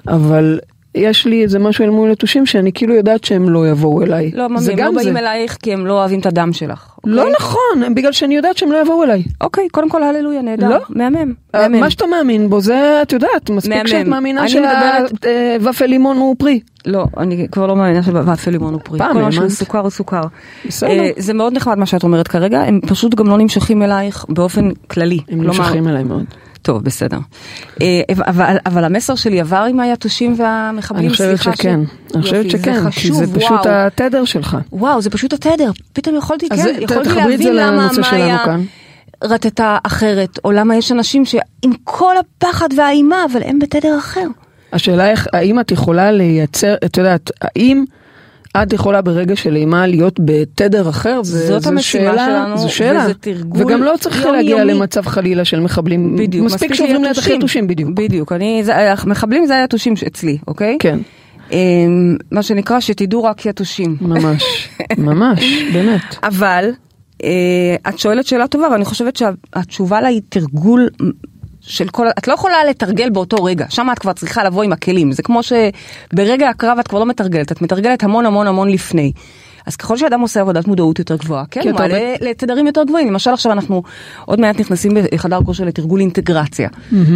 [0.09, 0.59] אבל
[0.95, 4.31] יש לי איזה משהו אל מול יתושים שאני כאילו יודעת שהם לא יבואו אליי.
[4.35, 5.19] לא, ממי, הם לא באים זה.
[5.19, 6.87] אלייך כי הם לא אוהבים את הדם שלך.
[7.05, 7.35] לא אוקיי?
[7.41, 9.23] נכון, הם בגלל שאני יודעת שהם לא יבואו אליי.
[9.41, 10.69] אוקיי, קודם כל הללויה, נהדר.
[10.69, 10.77] לא.
[10.91, 11.33] מהמם.
[11.55, 11.81] אה, מהמם.
[11.81, 13.87] מה שאתה מאמין בו זה, את יודעת, מספיק מהמם.
[13.89, 16.61] שאת מאמינה אני מדברת- שהוואפל לימון הוא פרי.
[16.87, 18.99] לא, אני כבר לא מאמינה שוואפל לימון הוא פרי.
[18.99, 19.57] פעם כל מה שהוא האמנת.
[19.57, 20.23] סוכר הוא סוכר.
[20.67, 20.91] בסדר.
[20.91, 24.69] אה, זה מאוד נחמד מה שאת אומרת כרגע, הם פשוט גם לא נמשכים אלייך באופן
[24.91, 25.21] כללי.
[25.29, 26.25] הם כלומר, נמשכים אליי מאוד.
[26.63, 27.19] טוב, בסדר.
[27.83, 27.87] אה,
[28.27, 32.83] אבל, אבל המסר שלי עבר עם היתושים והמחבלים, אני חושבת שכן, ש- אני חושבת שכן,
[32.83, 33.63] זה כי זה פשוט וואו.
[33.69, 34.57] התדר שלך.
[34.73, 35.71] וואו, זה פשוט התדר.
[35.93, 38.65] פתאום יכולתי, כן, זה- יכולתי להבין למה שלנו מאיה כאן.
[39.25, 44.27] רטטה אחרת, או למה יש אנשים שעם כל הפחד והאימה, אבל הם בתדר אחר.
[44.73, 47.85] השאלה איך, האם את יכולה לייצר, את יודעת, האם
[48.57, 51.23] את יכולה ברגע של אימה להיות בתדר אחר?
[51.23, 53.05] זאת זו המשימה שאלה, שלנו, זו שאלה.
[53.05, 54.75] וזה תרגול וגם לא צריך להגיע יומיומי.
[54.75, 56.17] למצב חלילה של מחבלים.
[56.17, 57.37] בדיוק, מספיק שעוברים ליד יתושים.
[57.37, 57.91] יתושים, בדיוק.
[57.91, 58.73] בדיוק, אני, זה,
[59.07, 60.77] מחבלים זה היתושים אצלי, אוקיי?
[60.81, 60.99] כן,
[61.53, 63.97] אמ, מה שנקרא, שתדעו רק יתושים.
[64.01, 66.17] ממש, ממש, באמת.
[66.23, 66.71] אבל
[67.25, 70.89] אה, את שואלת שאלה טובה ואני חושבת שהתשובה לה היא תרגול
[71.63, 75.13] של כל, את לא יכולה לתרגל באותו רגע, שם את כבר צריכה לבוא עם הכלים,
[75.13, 79.13] זה כמו שברגע הקרב את כבר לא מתרגלת, את מתרגלת המון המון המון לפני.
[79.67, 83.09] אז ככל שאדם עושה עבודת מודעות יותר גבוהה, כן, הוא מעלה לתדרים יותר גבוהים.
[83.09, 83.83] למשל עכשיו אנחנו
[84.25, 86.69] עוד מעט נכנסים בחדר כושר לתרגול אינטגרציה.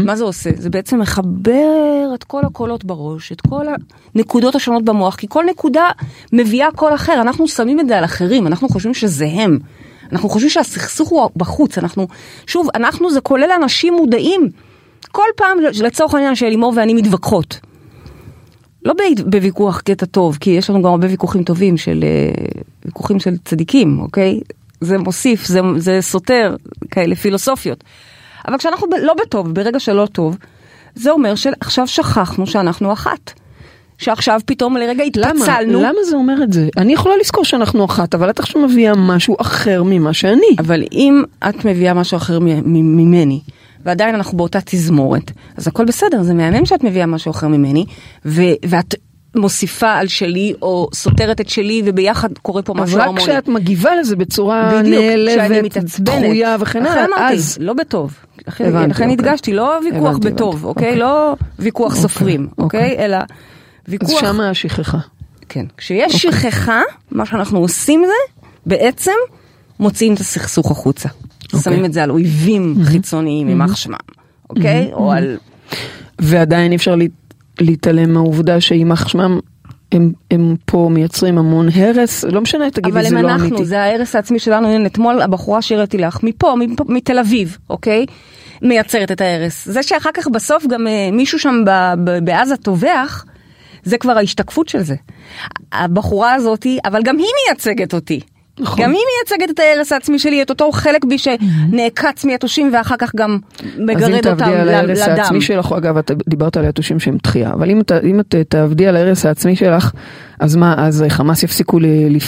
[0.05, 0.51] מה זה עושה?
[0.57, 3.67] זה בעצם מחבר את כל הקולות בראש, את כל
[4.15, 5.91] הנקודות השונות במוח, כי כל נקודה
[6.33, 9.59] מביאה קול אחר, אנחנו שמים את זה על אחרים, אנחנו חושבים שזה הם.
[10.13, 12.09] אנחנו חושבים שהסכסוך הוא בחוץ, אנחנו,
[12.47, 14.51] שוב, אנחנו זה כולל אנשים מודעים.
[15.13, 17.61] כל פעם, לצורך העניין שלימור ואני מתווכחות.
[18.85, 18.95] לא
[19.27, 22.53] בוויכוח קטע טוב, כי יש לנו גם הרבה ויכוחים טובים של אה,
[22.85, 24.41] ויכוחים של צדיקים, אוקיי?
[24.81, 26.57] זה מוסיף, זה, זה סותר,
[26.91, 27.85] כאלה פילוסופיות.
[28.49, 30.37] אבל כשאנחנו ב- לא בטוב, ברגע שלא טוב,
[30.95, 33.33] זה אומר שעכשיו שכחנו שאנחנו אחת.
[33.99, 35.31] שעכשיו פתאום לרגע למה?
[35.31, 35.81] התפצלנו.
[35.83, 36.69] למה זה אומר את זה?
[36.77, 40.57] אני יכולה לזכור שאנחנו אחת, אבל את עכשיו מביאה משהו אחר ממה שאני.
[40.59, 43.41] אבל אם את מביאה משהו אחר ממני,
[43.85, 47.85] ועדיין אנחנו באותה תזמורת, אז הכל בסדר, זה מהמם שאת מביאה משהו אחר ממני,
[48.25, 48.95] ו- ואת
[49.37, 53.23] מוסיפה על שלי, או סותרת את שלי, וביחד קורה פה משהו רק הרמוני.
[53.23, 55.77] כשאת מגיבה לזה בצורה נעלבת.
[56.01, 57.59] דחויה וכן הלאה, אז...
[57.61, 58.15] לא בטוב.
[58.49, 59.13] לכן, אוקיי.
[59.13, 60.89] הדגשתי, לא ויכוח הבנתי, בטוב, הבנתי, אוקיי?
[60.89, 60.99] אוקיי.
[60.99, 62.91] לא ויכוח אוקיי, סופרים, אוקיי?
[62.91, 63.27] אוקיי.
[63.89, 64.21] אלא אז ויכוח...
[64.21, 64.99] שמה השכחה.
[65.49, 65.67] כן.
[65.77, 68.33] כשיש שכחה, מה שאנחנו עושים זה,
[68.67, 69.13] בעצם
[69.81, 71.09] מוציאים את הסכסוך החוצה.
[71.65, 73.95] שמים את זה על אויבים חיצוניים, יימח שמם,
[74.51, 74.91] אוקיי?
[74.93, 75.37] או על...
[76.19, 77.05] ועדיין אי אפשר לה-
[77.61, 79.39] להתעלם מהעובדה שיימח שמם,
[79.93, 83.65] הם, הם פה מייצרים המון הרס, לא משנה, תגידי, אבל זה הם לא אנחנו, אמיתי.
[83.65, 84.69] זה ההרס העצמי שלנו.
[84.69, 88.07] הנה, אתמול הבחורה שהראיתי לך, מפה, מפה, מתל אביב, אוקיי?
[88.63, 89.69] מייצרת את ההרס.
[89.69, 91.65] זה שאחר כך בסוף גם אה, מישהו שם
[92.25, 93.25] בעזה טובח,
[93.87, 94.95] זה כבר ההשתקפות של זה.
[95.73, 98.21] הבחורה הזאתי, אבל גם היא מייצגת אותי.
[98.61, 98.85] נכון.
[98.85, 103.13] גם היא מייצגת את ההרס העצמי שלי, את אותו חלק בי שנעקץ מיתושים ואחר כך
[103.17, 105.11] גם אז אם מגרד אותם תעבדי על ההרס לדם.
[105.11, 108.97] העצמי שלך, אגב, את דיברת על יתושים שהם דחייה, אבל אם, אם את תעבדי על
[108.97, 109.93] ההרס העצמי שלך,
[110.41, 111.79] אז מה, אז חמאס יפסיקו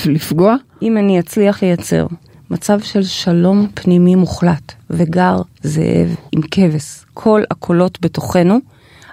[0.06, 0.56] לפגוע?
[0.82, 2.06] אם אני אצליח לייצר
[2.50, 8.58] מצב של שלום פנימי מוחלט וגר זאב עם כבש, כל הקולות בתוכנו,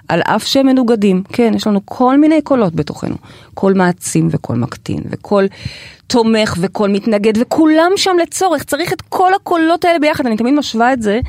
[0.08, 3.16] על אף שהם מנוגדים, כן, יש לנו כל מיני קולות בתוכנו,
[3.54, 5.46] קול מעצים וקול מקטין, וקול
[6.06, 10.92] תומך וקול מתנגד, וכולם שם לצורך, צריך את כל הקולות האלה ביחד, אני תמיד משווה
[10.92, 11.20] את זה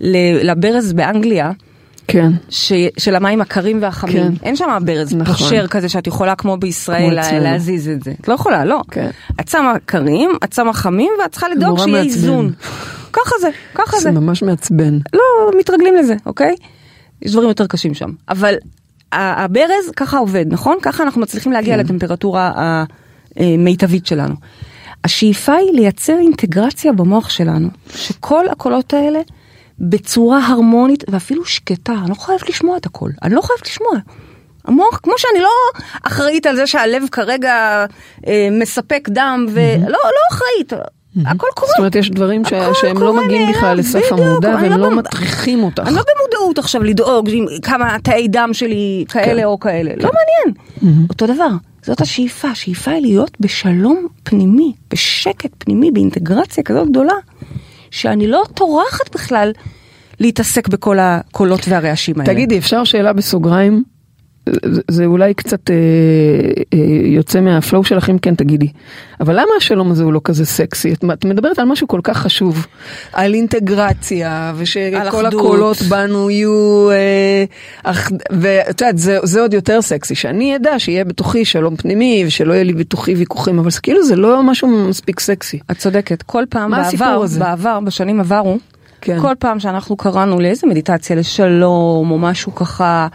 [0.00, 1.52] לברז באנגליה.
[2.08, 2.30] כן.
[2.48, 2.72] ש...
[2.98, 4.36] של המים הקרים והחמים.
[4.36, 4.46] כן.
[4.46, 5.34] אין שם ברז נכון.
[5.34, 7.38] פושר כזה שאת יכולה כמו בישראל לה...
[7.40, 8.12] להזיז את זה.
[8.20, 8.80] את לא יכולה, לא.
[8.90, 9.10] כן.
[9.40, 12.08] את שמה קרים, את שמה חמים ואת צריכה לדאוג שיהיה מעצבן.
[12.08, 12.52] איזון.
[13.12, 14.02] ככה זה, ככה זה.
[14.02, 14.98] זה ממש מעצבן.
[15.12, 15.22] לא,
[15.58, 16.54] מתרגלים לזה, אוקיי?
[17.22, 18.10] יש דברים יותר קשים שם.
[18.28, 18.54] אבל
[19.12, 20.78] הברז ככה עובד, נכון?
[20.82, 21.80] ככה אנחנו מצליחים להגיע כן.
[21.80, 22.52] לטמפרטורה
[23.36, 24.34] המיטבית שלנו.
[25.04, 29.20] השאיפה היא לייצר אינטגרציה במוח שלנו, שכל הקולות האלה
[29.78, 33.92] בצורה הרמונית ואפילו שקטה, אני לא חייבת לשמוע את הקול, אני לא חייבת לשמוע.
[34.64, 35.50] המוח, כמו שאני לא
[36.02, 37.84] אחראית על זה שהלב כרגע
[38.26, 40.72] אה, מספק דם, ולא לא אחראית,
[41.26, 41.70] הכל קורה.
[41.70, 42.52] זאת אומרת, יש דברים ש...
[42.80, 45.82] שהם לא מגיעים בכלל לסף המודע, והם לא לא מטריחים אותך.
[45.86, 49.46] אני לא במודעות עכשיו לדאוג עם כמה תאי דם שלי כאלה כן.
[49.46, 50.56] או כאלה, לא מעניין.
[51.08, 51.48] אותו דבר,
[51.82, 57.14] זאת השאיפה, השאיפה היא להיות בשלום פנימי, בשקט פנימי, באינטגרציה כזאת גדולה,
[57.90, 59.52] שאני לא טורחת בכלל
[60.20, 62.32] להתעסק בכל הקולות והרעשים האלה.
[62.34, 63.82] תגידי, אפשר שאלה בסוגריים?
[64.48, 65.74] זה- זה אולי קצת אה,
[66.74, 68.68] אה, יוצא מהפלואו שלך, אם כן תגידי.
[69.20, 70.92] אבל למה השלום הזה הוא לא כזה סקסי?
[70.92, 72.66] את, את מדברת על משהו כל כך חשוב,
[73.12, 75.26] על אינטגרציה, ושכל.
[75.26, 76.88] הקולות בנו יהיו...
[76.90, 77.44] אה,
[77.84, 82.52] אח, ואת יודעת, זה, זה עוד יותר סקסי, שאני אדע שיהיה בתוכי שלום פנימי, ושלא
[82.52, 85.58] יהיה לי בתוכי ויכוחים, אבל זה כאילו זה לא משהו מספיק סקסי.
[85.70, 87.24] את צודקת, כל פעם בעבר?
[87.38, 88.58] בעבר, בשנים עברו,
[89.00, 89.18] כן.
[89.20, 93.08] כל פעם שאנחנו קראנו לאיזה מדיטציה לשלום, או משהו ככה,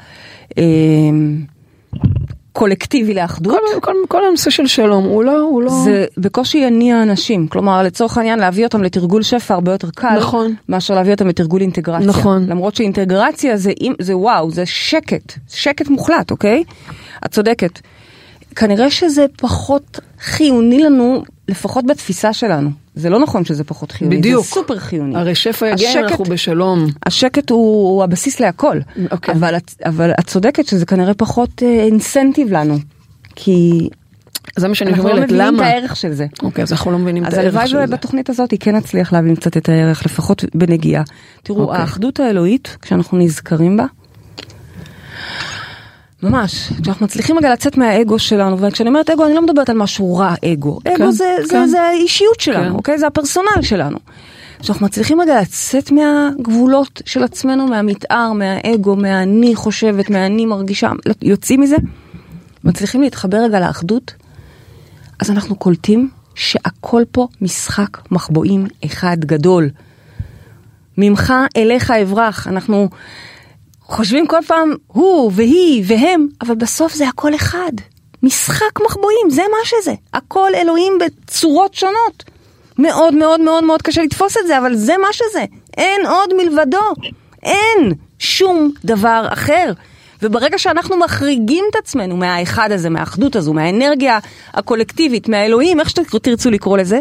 [2.55, 5.71] קולקטיבי לאחדות, כל, כל, כל הנושא של שלום הוא לא, הוא לא...
[5.83, 7.47] זה בקושי יניע אנשים.
[7.47, 10.55] כלומר, לצורך העניין, להביא אותם לתרגול שפע הרבה יותר קל, נכון.
[10.69, 12.07] מאשר להביא אותם לתרגול אינטגרציה.
[12.07, 12.45] נכון.
[12.49, 16.63] למרות שאינטגרציה זה, זה וואו, זה שקט, שקט מוחלט, אוקיי?
[17.25, 17.79] את צודקת.
[18.55, 22.69] כנראה שזה פחות חיוני לנו, לפחות בתפיסה שלנו.
[22.95, 24.45] זה לא נכון שזה פחות חיוני, בדיוק.
[24.45, 25.15] זה סופר חיוני.
[25.17, 26.85] הרי שפע יגיע אם השקט- אנחנו בשלום.
[27.05, 28.79] השקט הוא, הוא הבסיס להכל,
[29.11, 29.33] אוקיי.
[29.35, 32.77] אבל, אבל את צודקת שזה כנראה פחות אה, אינסנטיב לנו,
[33.35, 33.89] כי
[34.55, 35.65] זה מה שאני אנחנו לא אומרת, מבינים את למה?
[35.67, 36.25] הערך של זה.
[36.43, 37.83] אוקיי, אז אנחנו לא מבינים את אז הערך הלוואי של זה.
[37.83, 41.03] ובתוכנית הזאת כן נצליח להבין קצת את הערך, לפחות בנגיעה.
[41.43, 41.81] תראו, אוקיי.
[41.81, 43.85] האחדות האלוהית, כשאנחנו נזכרים בה,
[46.23, 50.15] ממש, כשאנחנו מצליחים רגע לצאת מהאגו שלנו, וכשאני אומרת אגו, אני לא מדברת על משהו
[50.17, 50.79] רע אגו.
[50.87, 51.67] אגו כן, זה, זה, כן.
[51.67, 52.75] זה האישיות שלנו, כן.
[52.75, 52.97] אוקיי?
[52.97, 53.97] זה הפרסונל שלנו.
[54.59, 61.75] כשאנחנו מצליחים רגע לצאת מהגבולות של עצמנו, מהמתאר, מהאגו, מהאני חושבת, מהאני מרגישה, יוצאים מזה,
[62.63, 64.13] מצליחים להתחבר רגע לאחדות,
[65.19, 69.69] אז אנחנו קולטים שהכל פה משחק מחבואים אחד גדול.
[70.97, 72.89] ממך אליך אברח, אנחנו
[73.87, 77.71] חושבים כל פעם הוא והיא והם, אבל בסוף זה הכל אחד.
[78.23, 79.93] משחק מחבואים, זה מה שזה.
[80.13, 82.23] הכל אלוהים בצורות שונות.
[82.79, 85.45] מאוד מאוד מאוד מאוד קשה לתפוס את זה, אבל זה מה שזה.
[85.77, 86.93] אין עוד מלבדו.
[87.43, 89.73] אין שום דבר אחר.
[90.21, 94.19] וברגע שאנחנו מחריגים את עצמנו מהאחד הזה, מהאחדות הזו, מהאנרגיה
[94.53, 96.99] הקולקטיבית, מהאלוהים, איך שתרצו לקרוא לזה,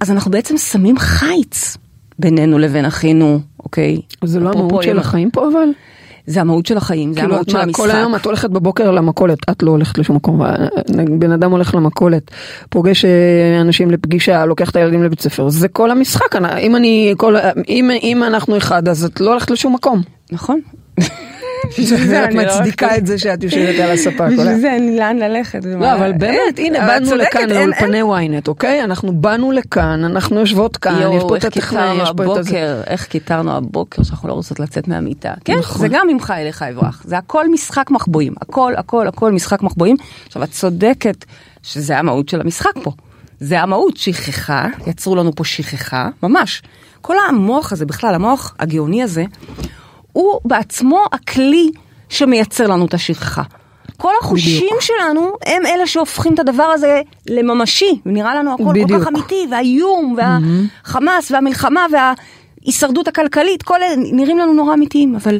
[0.00, 1.76] אז אנחנו בעצם שמים חיץ
[2.20, 4.00] בינינו לבין אחינו, אוקיי?
[4.24, 4.98] זה לא המהות של.
[4.98, 5.68] החיים פה אבל?
[6.26, 7.82] זה המהות של החיים, זה כאילו המהות של המשחק.
[7.82, 10.42] כל היום את הולכת בבוקר למכולת, את לא הולכת לשום מקום,
[11.18, 12.30] בן אדם הולך למכולת,
[12.68, 17.36] פוגש אה, אנשים לפגישה, לוקח את הילדים לבית ספר, זה כל המשחק, אם אני, כל,
[17.68, 20.02] אם, אם אנחנו אחד אז את לא הולכת לשום מקום.
[20.32, 20.60] נכון.
[21.68, 21.78] את
[22.14, 24.26] אני לא מצדיקה את זה שאת יושבת על הספה.
[24.26, 24.54] בשביל.
[24.60, 25.60] זה אין לאן ללכת.
[25.64, 28.84] לא, אבל באמת, הנה, את באנו לכאן, לאולפני ynet, אוקיי?
[28.84, 32.40] אנחנו באנו לכאן, אנחנו יושבות כאן, יש פה את הטכנאי, יש פה את הזה.
[32.40, 35.32] הבוקר, איך קיטרנו הבוקר שאנחנו לא רוצות לצאת מהמיטה.
[35.44, 35.80] כן, נכון.
[35.80, 37.02] זה גם ממך אליך אברח.
[37.04, 38.34] זה הכל משחק מחבואים.
[38.40, 39.96] הכל, הכל, הכל משחק מחבואים.
[40.26, 41.24] עכשיו, את צודקת
[41.62, 42.90] שזה המהות של המשחק פה.
[43.40, 46.62] זה המהות, שכחה, יצרו לנו פה שכחה, ממש.
[47.00, 49.24] כל המוח הזה, בכלל, המוח הגאוני הזה,
[50.12, 51.70] הוא בעצמו הכלי
[52.08, 53.42] שמייצר לנו את השכחה.
[53.96, 54.80] כל החושים בדיוק.
[54.80, 59.02] שלנו הם אלה שהופכים את הדבר הזה לממשי, ונראה לנו הכל כל בדיוק.
[59.02, 65.38] כך אמיתי, והאיום, והחמאס, והמלחמה, וההישרדות הכלכלית, כל אלה נראים לנו נורא אמיתיים, אבל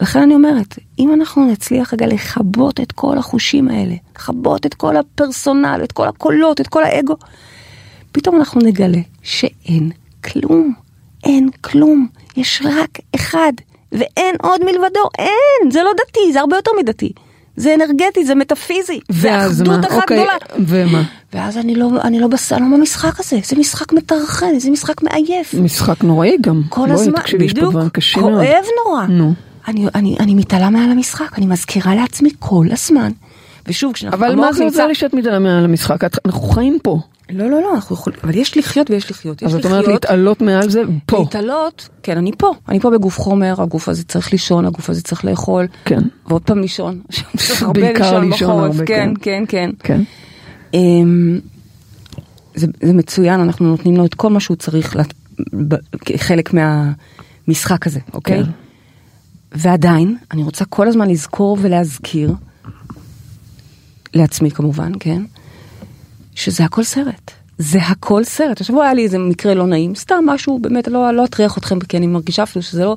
[0.00, 4.96] לכן אני אומרת, אם אנחנו נצליח רגע לכבות את כל החושים האלה, לכבות את כל
[4.96, 7.14] הפרסונל, את כל הקולות, את כל האגו,
[8.12, 9.90] פתאום אנחנו נגלה שאין
[10.24, 10.72] כלום,
[11.24, 13.52] אין כלום, יש רק אחד,
[13.92, 17.12] ואין עוד מלבדו, אין, זה לא דתי, זה הרבה יותר מדתי.
[17.56, 19.84] זה אנרגטי, זה מטאפיזי, זה אחדות?
[19.84, 20.34] אחת אוקיי, גדולה.
[20.58, 21.02] ומה?
[21.32, 25.54] ואז אני לא, אני לא בסלום במשחק הזה, זה משחק מטרחן, זה משחק מעייף.
[25.54, 26.62] משחק נוראי גם.
[26.68, 28.32] כל בואי, הזמן, פה בדיוק, קשים מאוד.
[28.34, 29.06] כואב נורא.
[29.06, 29.32] נו.
[29.68, 33.10] אני, אני, אני מתעלה מעל המשחק, אני מזכירה לעצמי כל הזמן.
[33.68, 34.26] ושוב, כשאנחנו...
[34.26, 36.04] אבל מה זה עוזר לי שאת מתעלמה על המשחק?
[36.26, 37.00] אנחנו חיים פה.
[37.30, 39.42] לא, לא, לא, אנחנו יכולים, אבל יש לחיות ויש לחיות.
[39.42, 41.18] אז את אומרת להתעלות מעל זה פה.
[41.18, 45.24] להתעלות, כן, אני פה, אני פה בגוף חומר, הגוף הזה צריך לישון, הגוף הזה צריך
[45.24, 46.00] לאכול, כן.
[46.26, 47.00] ועוד פעם לישון,
[47.74, 49.44] בעיקר לישון הרבה, כן, כן.
[49.48, 50.00] כן, כן.
[50.72, 50.78] כן.
[50.78, 51.38] אמ,
[52.54, 55.14] זה, זה מצוין, אנחנו נותנים לו את כל מה שהוא צריך לת-
[55.68, 58.44] ב- כחלק מהמשחק הזה, אוקיי?
[58.44, 58.50] כן.
[59.52, 62.32] ועדיין, אני רוצה כל הזמן לזכור ולהזכיר,
[64.14, 65.22] לעצמי כמובן, כן?
[66.34, 67.30] שזה הכל סרט.
[67.58, 68.60] זה הכל סרט.
[68.60, 71.96] השבוע היה לי איזה מקרה לא נעים, סתם משהו, באמת, לא, לא אטריח אתכם, כי
[71.96, 72.96] אני מרגישה אפילו שזה לא,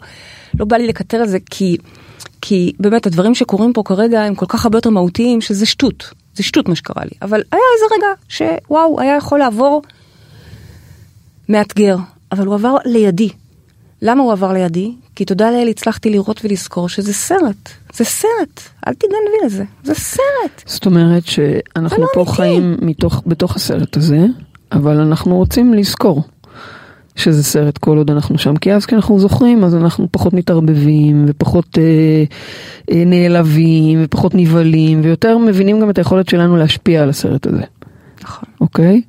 [0.60, 1.78] לא בא לי לקטר על זה, כי,
[2.42, 6.14] כי באמת הדברים שקורים פה כרגע הם כל כך הרבה יותר מהותיים, שזה שטות.
[6.36, 7.12] זה שטות מה שקרה לי.
[7.22, 9.82] אבל היה איזה רגע שוואו, היה יכול לעבור
[11.50, 11.98] מאתגר,
[12.32, 13.30] אבל הוא עבר לידי.
[14.02, 14.92] למה הוא עבר לידי?
[15.16, 17.70] כי תודה לאל הצלחתי לראות ולזכור שזה סרט.
[17.94, 20.64] זה סרט, אל תגנבי לזה, זה סרט.
[20.66, 22.36] זאת אומרת שאנחנו פה אמיתי.
[22.36, 24.26] חיים מתוך, בתוך הסרט הזה,
[24.72, 26.24] אבל אנחנו רוצים לזכור
[27.16, 31.78] שזה סרט כל עוד אנחנו שם, כי אז כשאנחנו זוכרים אז אנחנו פחות מתערבבים ופחות
[31.78, 32.24] אה,
[32.92, 37.64] אה, נעלבים ופחות נבהלים ויותר מבינים גם את היכולת שלנו להשפיע על הסרט הזה,
[38.24, 38.50] נכון.
[38.62, 39.02] אוקיי?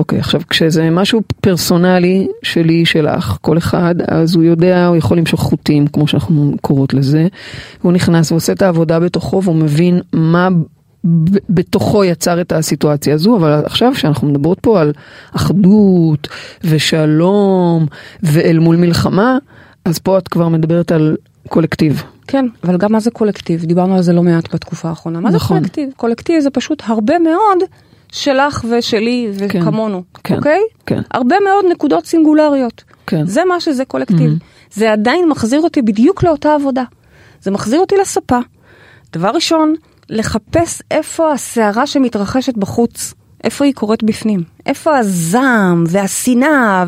[0.00, 5.40] אוקיי, עכשיו כשזה משהו פרסונלי שלי, שלך, כל אחד, אז הוא יודע, הוא יכול למשוך
[5.40, 7.26] חוטים, כמו שאנחנו קוראות לזה,
[7.82, 10.48] הוא נכנס ועושה את העבודה בתוכו והוא מבין מה
[11.48, 14.92] בתוכו יצר את הסיטואציה הזו, אבל עכשיו שאנחנו מדברות פה על
[15.36, 16.28] אחדות
[16.64, 17.86] ושלום
[18.22, 19.38] ואל מול מלחמה,
[19.84, 21.16] אז פה את כבר מדברת על
[21.48, 22.02] קולקטיב.
[22.26, 23.64] כן, אבל גם מה זה קולקטיב?
[23.64, 25.20] דיברנו על זה לא מעט בתקופה האחרונה.
[25.20, 25.58] מה זה נכון.
[25.58, 25.88] קולקטיב?
[25.96, 27.58] קולקטיב זה פשוט הרבה מאוד
[28.12, 30.60] שלך ושלי כן, וכמונו, כן, אוקיי?
[30.86, 31.02] כן.
[31.10, 32.84] הרבה מאוד נקודות סינגולריות.
[33.06, 33.26] כן.
[33.26, 34.30] זה מה שזה קולקטיב.
[34.72, 36.84] זה עדיין מחזיר אותי בדיוק לאותה עבודה.
[37.40, 38.38] זה מחזיר אותי לספה.
[39.12, 39.74] דבר ראשון,
[40.08, 44.42] לחפש איפה הסערה שמתרחשת בחוץ, איפה היא קורית בפנים.
[44.66, 46.84] איפה הזעם והשנאה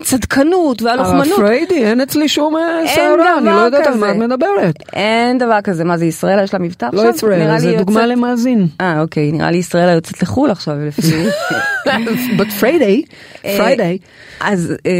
[0.00, 1.26] והצדקנות והלוחמנות.
[1.26, 3.94] הרב פריידי, אין אצלי שום אה, סערה, אני דבר לא יודעת על.
[3.94, 4.74] מה את מדברת.
[4.92, 7.04] אין דבר כזה, מה זה ישראל יש לה מבטא עכשיו?
[7.04, 8.66] לא ישראל, זה דוגמה למאזין.
[8.80, 11.02] אה אוקיי, נראה לי ישראל היוצאת לחו"ל עכשיו לפי...
[12.38, 13.08] But Friday,
[13.44, 14.06] אה, Friday.
[14.40, 14.74] אז...
[14.86, 14.92] אה,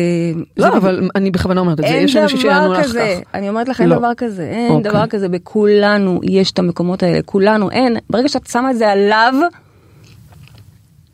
[0.57, 2.95] זה לא, אבל אני בכוונה אומרת את זה, יש אנשים שיענו לך כך.
[3.35, 3.97] אני אומרת לך אין לא.
[3.97, 4.91] דבר כזה, אין אוקיי.
[4.91, 9.35] דבר כזה, בכולנו יש את המקומות האלה, כולנו, אין, ברגע שאת שמה את זה עליו,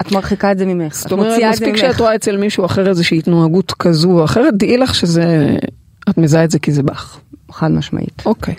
[0.00, 1.76] את מרחיקה את זה ממך, זאת את אומרת, מספיק.
[1.76, 5.56] שאת רואה אצל מישהו אחר איזושהי התנהגות כזו או אחרת, דעי לך שזה,
[6.10, 7.18] את מזהה את זה כי זה בך.
[7.52, 8.22] חד משמעית.
[8.26, 8.54] אוקיי.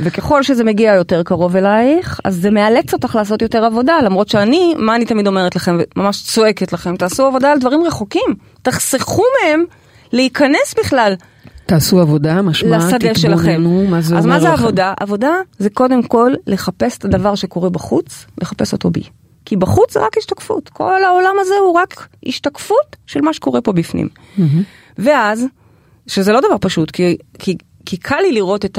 [0.00, 4.74] וככל שזה מגיע יותר קרוב אלייך, אז זה מאלץ אותך לעשות יותר עבודה, למרות שאני,
[4.78, 9.64] מה אני תמיד אומרת לכם, ממש צועקת לכם, תעשו עבודה על דברים רחוקים, תחסכו מהם
[10.12, 11.14] להיכנס בכלל
[11.66, 12.78] תעשו עבודה, משמע.
[12.98, 14.62] תתבוננו, מה זה אז אומר מה זה לכם.
[14.62, 14.94] עבודה?
[15.00, 19.02] עבודה זה קודם כל לחפש את הדבר שקורה בחוץ, לחפש אותו בי.
[19.46, 23.72] כי בחוץ זה רק השתקפות, כל העולם הזה הוא רק השתקפות של מה שקורה פה
[23.72, 24.08] בפנים.
[24.98, 25.44] ואז,
[26.06, 28.78] שזה לא דבר פשוט, כי, כי, כי קל לי לראות את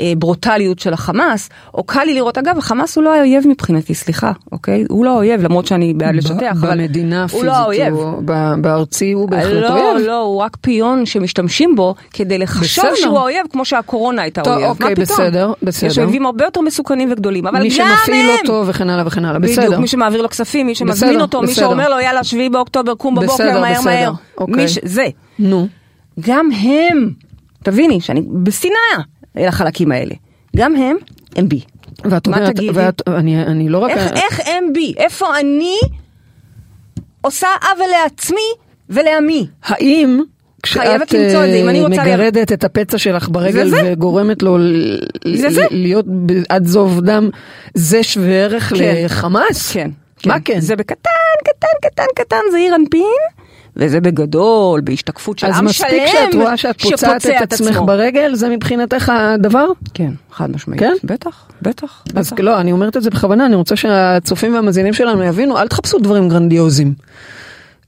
[0.00, 4.84] הברוטליות של החמאס, או קל לי לראות, אגב, החמאס הוא לא האויב מבחינתי, סליחה, אוקיי?
[4.88, 7.94] הוא לא האויב, למרות שאני בעד לשטח, אבל במדינה הוא לא האויב.
[8.60, 10.06] בארצי הוא בהחלט לא, אויב.
[10.06, 12.94] לא, הוא רק פיון שמשתמשים בו כדי לחשוב בסדר.
[12.94, 14.68] שהוא האויב, כמו שהקורונה הייתה טוב, אויב.
[14.68, 15.18] אוקיי, מה פתאום?
[15.18, 15.90] בסדר, בסדר.
[15.90, 18.36] יש אויבים הרבה יותר מסוכנים וגדולים, אבל מי גם שמפעיל הם.
[18.42, 19.78] אותו וכן הלאה וכן הלאה, בדיוק, בסדר.
[19.80, 21.64] מי שמעביר לו כספים, מי שמזמין בסדר, אותו, מי בסדר.
[21.64, 24.12] שאומר לו יאללה שביעי באוקטובר קום בבוקר בסדר, מהר בסדר, מהר.
[24.38, 24.54] אוקיי.
[24.56, 24.78] מי ש...
[24.82, 25.04] זה.
[25.38, 25.68] נו,
[26.20, 27.10] גם הם,
[27.62, 29.04] תביני שאני בשנאה
[29.36, 30.14] אל החלקים האלה.
[30.56, 30.96] גם הם,
[31.36, 31.60] הם בי.
[32.04, 32.54] ואת אומרת?
[32.74, 33.90] ואת, אני, אני לא רק...
[33.90, 34.94] איך, איך הם בי?
[34.96, 35.76] איפה אני
[37.20, 38.48] עושה עוול לעצמי
[38.90, 39.46] ולעמי?
[39.62, 40.20] האם
[40.62, 43.92] כשאת זה, אה, מגרדת את הפצע שלך ברגל זה זה.
[43.92, 44.58] וגורמת לו
[45.34, 45.64] זה זה.
[45.70, 46.06] להיות
[46.48, 47.30] עד זוב דם,
[47.74, 48.94] זה שווה ערך כן.
[49.04, 49.72] לחמאס?
[49.72, 49.90] כן.
[50.26, 50.60] מה כן?
[50.60, 51.10] זה בקטן,
[51.44, 53.02] קטן, קטן, קטן, זעיר אנפין,
[53.76, 57.70] וזה בגדול, בהשתקפות של אז עם מספיק שלם, שאת רואה שאת פוצעת שפוצע את עצמך
[57.70, 57.86] עצמו.
[57.86, 59.66] ברגל, זה מבחינתך הדבר?
[59.94, 60.80] כן, חד משמעית.
[60.80, 60.94] כן?
[61.04, 62.02] בטח, בטח.
[62.14, 62.40] אז בטח.
[62.40, 66.28] לא, אני אומרת את זה בכוונה, אני רוצה שהצופים והמאזינים שלנו יבינו, אל תחפשו דברים
[66.28, 66.94] גרנדיוזיים.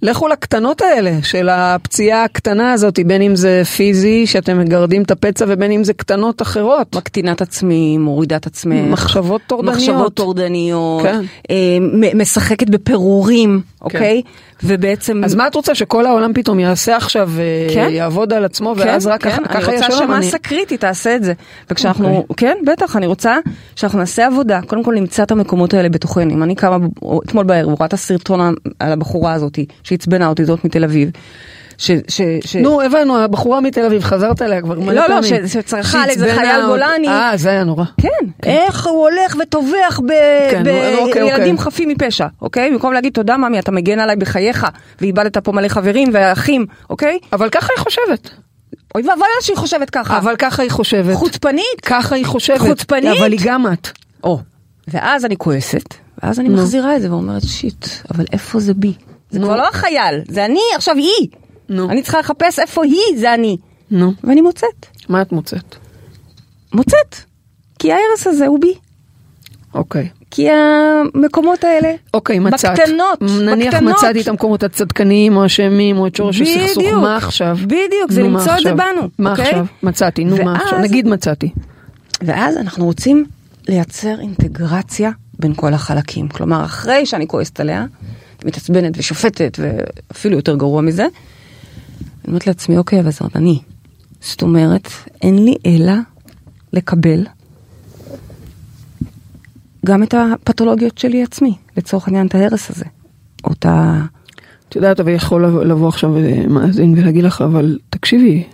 [0.02, 5.44] לכו לקטנות האלה של הפציעה הקטנה הזאת, בין אם זה פיזי, שאתם מגרדים את הפצע,
[5.48, 6.96] ובין אם זה קטנות אחרות.
[6.96, 8.76] מקטינת עצמי, מורידת עצמך.
[8.90, 9.76] מחשבות טורדניות.
[9.76, 11.02] מחשבות טורדניות.
[11.02, 11.20] כן.
[11.50, 11.78] אה,
[12.14, 14.22] משחקת בפירורים, אוקיי?
[14.62, 15.24] ובעצם...
[15.24, 17.88] אז מה את רוצה, שכל העולם פתאום יעשה עכשיו, אה, כן.
[17.90, 20.12] יעבוד על עצמו, כן, ואז רק כן, ככה אני רוצה שלום?
[20.12, 21.32] אני- שמסה קריטית תעשה את זה.
[21.70, 22.48] וכשאנחנו, אוקיי.
[22.48, 23.36] כן, בטח, אני רוצה
[23.76, 26.30] שאנחנו נעשה עבודה, קודם כל נמצא את המקומות האלה בתוכנו.
[26.34, 26.76] אם אני קמה,
[27.24, 31.10] אתמול בערב, רואה את הסרטון על הבחורה הזאת, שעצבנה אותי, זאת מתל אביב.
[31.78, 31.90] ש...
[32.08, 32.20] ש...
[32.44, 32.56] ש...
[32.56, 35.48] נו, הבנו, הבחורה מתל אביב, חזרת עליה כבר מלא לא, לא, פעמים.
[35.48, 37.08] ש- שצרחה על איזה חייל גולני.
[37.08, 37.84] אה, זה היה נורא.
[38.00, 38.08] כן,
[38.42, 40.00] איך הוא הולך וטובח
[40.50, 41.58] כן, נו, אוקיי, בילדים אוקיי.
[41.58, 42.70] חפים מפשע, אוקיי?
[42.70, 44.66] במקום להגיד תודה ממי, אתה מגן עליי בחייך,
[45.00, 47.18] ואיבדת פה מלא חברים ואחים, אוקיי?
[47.32, 48.30] אבל ככה היא חושבת.
[48.94, 50.18] אוי ואבוי לה שהיא חושבת ככה.
[50.18, 51.16] אבל ככה היא חושבת.
[51.16, 51.80] חוצפנית.
[51.86, 52.58] ככה היא חושבת.
[52.58, 53.18] חוצפנית?
[53.18, 53.88] אבל היא גם את.
[54.24, 54.38] או.
[54.88, 56.48] ואז אני כועסת, ואז אני.
[56.48, 58.92] מחזירה את זה ואומרת שיט, אבל איפה זה בי?
[59.30, 59.40] זה.
[59.40, 61.28] כבר לא החייל, זה אני, עכשיו היא.
[61.68, 61.90] נו.
[61.90, 63.56] אני צריכה לחפש איפה היא, זה אני.
[63.90, 64.86] נו, ואני מוצאת.
[65.08, 65.76] מה את מוצאת?
[66.74, 67.16] מוצאת.
[67.78, 68.74] כי ההרס הזה הוא בי.
[69.74, 70.08] אוקיי.
[70.30, 72.78] כי המקומות האלה, אוקיי, מצאת.
[72.78, 73.94] בקטנות, נניח בקטנות.
[73.96, 76.84] מצאתי את המקומות הצדקניים או השמים או את שורש הסכסוך.
[76.92, 77.58] מה עכשיו?
[77.64, 78.76] בדיוק, זה מה למצוא את זה עכשיו?
[78.76, 79.44] בנו, מה אוקיי?
[79.44, 79.66] עכשיו?
[79.82, 80.78] מצאתי, נו מה ואז- עכשיו?
[80.78, 81.50] נגיד מצאתי.
[82.22, 83.24] ואז אנחנו רוצים
[83.68, 86.28] לייצר אינטגרציה בין כל החלקים.
[86.28, 87.84] כלומר, אחרי שאני כועסת עליה,
[88.44, 91.06] מתעצבנת ושופטת, ואפילו יותר גרוע מזה,
[92.24, 93.58] אני אומרת לעצמי, אוקיי, אבל זאת אני.
[94.20, 94.88] זאת אומרת,
[95.22, 95.92] אין לי אלא
[96.72, 97.26] לקבל
[99.86, 102.84] גם את הפתולוגיות שלי עצמי, לצורך העניין את ההרס הזה.
[103.44, 104.04] או את ה...
[104.68, 108.44] את יודעת, אבל יכול לבוא- עכשיו אה, מאזין ולהגיד לך, אבל תקשיבי,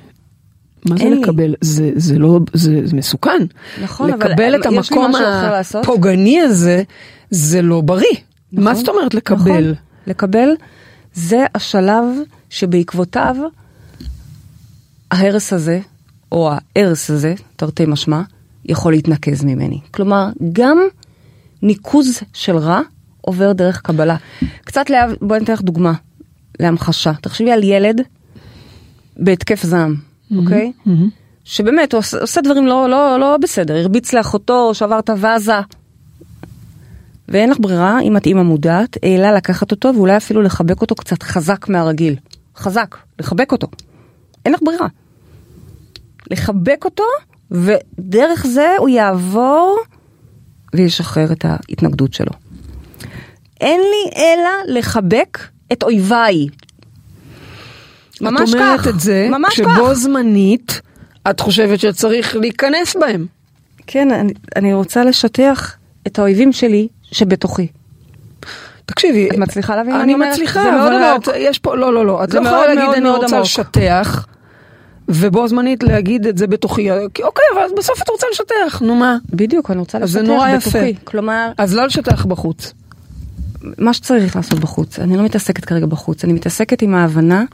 [0.87, 1.21] מה זה לי.
[1.21, 1.55] לקבל?
[1.61, 3.43] זה, זה לא, זה, זה מסוכן.
[3.83, 5.13] נכון, אבל לקבל את יש לי המקום.
[5.83, 6.83] הפוגעני הזה,
[7.31, 8.05] זה לא בריא.
[8.53, 9.41] מה נכון, זאת אומרת לקבל?
[9.71, 9.75] נכון.
[10.07, 10.49] לקבל
[11.15, 12.05] זה השלב
[12.51, 13.37] שבעקבותיו
[15.11, 15.81] ההרס הזה,
[16.33, 18.23] או ההרס הזה, תרתי משמע,
[18.65, 19.81] יכול להתנקז ממני.
[19.91, 20.79] כלומר, גם
[21.63, 22.81] ניקוז של רע
[23.21, 24.17] עובר דרך קבלה.
[24.65, 25.07] קצת, לה...
[25.21, 25.93] בואי אני אתן לך דוגמה
[26.61, 27.13] להמחשה.
[27.23, 28.01] תחשבי על ילד
[29.17, 29.95] בהתקף זעם,
[30.37, 30.73] אוקיי?
[30.87, 31.09] מהמם.
[31.45, 35.61] שבאמת הוא עושה, עושה דברים לא, לא, לא בסדר, הרביץ לאחותו, שבר את הוואזה.
[37.29, 41.23] ואין לך ברירה, אם את אימא מודעת, אלא לקחת אותו ואולי אפילו לחבק אותו קצת
[41.23, 42.17] חזק מהרגיל.
[42.57, 43.67] חזק, לחבק אותו.
[44.51, 44.87] אין לך ברירה.
[46.31, 47.05] לחבק אותו,
[47.51, 49.79] ודרך זה הוא יעבור
[50.75, 52.33] וישחרר את ההתנגדות שלו.
[53.61, 55.39] אין לי אלא לחבק
[55.73, 56.47] את אויביי.
[58.21, 59.93] ממש את אומרת כך, את זה, ממש שבו כך.
[59.93, 60.81] זמנית
[61.31, 63.27] את חושבת שצריך להיכנס בהם.
[63.87, 65.77] כן, אני, אני רוצה לשטח
[66.07, 67.69] את האויבים שלי שבתוכי.
[68.87, 70.33] תקשיבי, את מצליחה להבין מה אני אני אומרת?
[70.33, 71.17] מצליחה, זה מאוד אבל.
[71.17, 74.27] את, יש פה, לא, לא, לא, את לא יכולה להגיד אני רוצה עמוק." לשטח,
[75.11, 79.17] ובו זמנית להגיד את זה בתוכי, כי אוקיי, אבל בסוף את רוצה לשטח, נו מה?
[79.31, 80.57] בדיוק, אני רוצה לשטח בתוכי.
[80.57, 81.01] יפה.
[81.05, 82.73] כלומר, אז לא לשטח בחוץ.
[83.79, 84.99] מה שצריך לעשות בחוץ.
[84.99, 87.45] אני לא מתעסקת כרגע בחוץ, אני מתעסקת עם ההבנה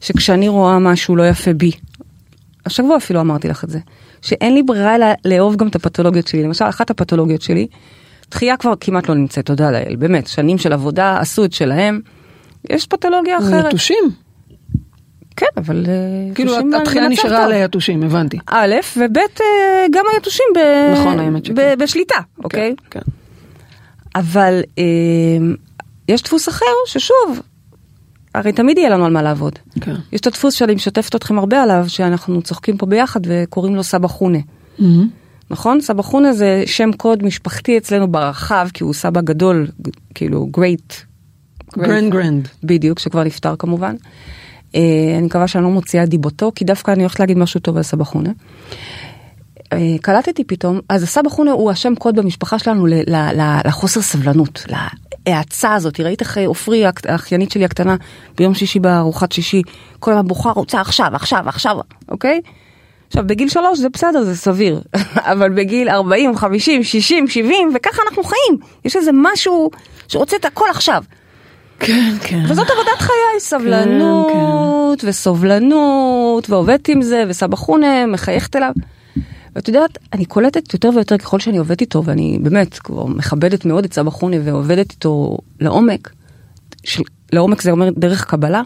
[0.00, 1.72] שכשאני רואה משהו לא יפה בי,
[2.66, 3.78] השבוע אפילו אמרתי לך את זה,
[4.22, 6.42] שאין לי ברירה אלא לאהוב גם את הפתולוגיות שלי.
[6.42, 7.66] למשל, אחת הפתולוגיות שלי,
[8.30, 12.00] דחייה כבר כמעט לא נמצאת, תודה לאל, באמת, שנים של עבודה עשו את שלהם.
[12.70, 13.64] יש פתולוגיה אחרת.
[13.66, 14.10] יתושים.
[15.36, 15.86] כן, אבל...
[15.88, 17.44] אה, כאילו במצב נשארה.
[17.44, 18.38] על היתושים, הבנתי.
[18.46, 20.58] א', וב', אה, גם היתושים ב...
[20.92, 21.54] נכון, האמת שכן.
[21.54, 22.74] ב- בשליטה, אוקיי?
[22.90, 23.00] כן.
[24.14, 24.84] אבל אה,
[26.08, 27.40] יש דפוס אחר ששוב,
[28.34, 29.58] הרי תמיד יהיה לנו על מה לעבוד.
[29.80, 29.94] כן.
[30.12, 34.08] יש את הדפוס שאני משתפת אתכם הרבה עליו, שאנחנו צוחקים פה ביחד וקוראים לו סבא
[34.08, 34.38] חונה.
[34.78, 35.08] מהמם.
[35.50, 35.80] נכון?
[35.80, 39.66] סבא חונה זה שם קוד משפחתי אצלנו ברחב, כי הוא סבא גדול,
[40.14, 40.94] כאילו great.
[41.78, 42.48] grand grand.
[42.64, 43.94] בדיוק, שכבר נפטר כמובן.
[44.74, 44.80] אה,
[45.18, 48.04] אני מקווה שאני לא מוציאה דיבתו, כי דווקא אני הולכת להגיד משהו טוב על סבא
[48.04, 48.30] חונה.
[49.72, 54.02] אה, קלטתי פתאום, אז הסבא חונה הוא השם קוד במשפחה שלנו ל- ל- ל- לחוסר
[54.02, 54.64] סבלנות,
[55.28, 56.00] להאצה הזאת.
[56.00, 57.96] ראית איך אה, עופרי, האח- האחיינית שלי הקטנה,
[58.36, 59.62] ביום שישי בארוחת שישי,
[60.00, 61.76] כל הזמן בוכה, רוצה עכשיו, עכשיו, עכשיו,
[62.08, 62.40] אוקיי?
[63.08, 64.80] עכשיו, בגיל שלוש זה בסדר, זה סביר,
[65.32, 68.58] אבל בגיל 40, 50, 60, 70, וככה אנחנו חיים.
[68.84, 69.70] יש איזה משהו
[70.08, 71.02] שרוצה את הכל עכשיו.
[71.82, 72.44] כן, כן.
[72.48, 78.72] וזאת עבודת חיי, סבלנות וסובלנות, ועובדת עם זה, וסבא חונה, מחייכת אליו.
[79.56, 83.84] ואת יודעת, אני קולטת יותר ויותר ככל שאני עובדת איתו, ואני באמת כבר מכבדת מאוד
[83.84, 86.10] את סבא חונה ועובדת איתו לעומק,
[86.84, 87.02] של,
[87.32, 88.62] לעומק זה אומר דרך קבלה,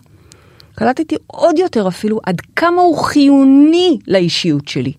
[0.74, 4.92] קלטתי עוד יותר אפילו עד כמה הוא חיוני לאישיות שלי.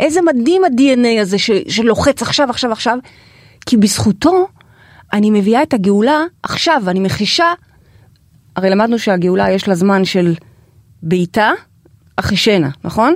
[0.00, 2.98] איזה מדהים ה-DNA הזה ש, שלוחץ עכשיו, עכשיו, עכשיו,
[3.66, 4.46] כי בזכותו
[5.12, 7.52] אני מביאה את הגאולה עכשיו, אני מחישה,
[8.56, 10.34] הרי למדנו שהגאולה יש לה זמן של
[11.02, 11.50] בעיטה,
[12.16, 13.14] אחישנה, נכון?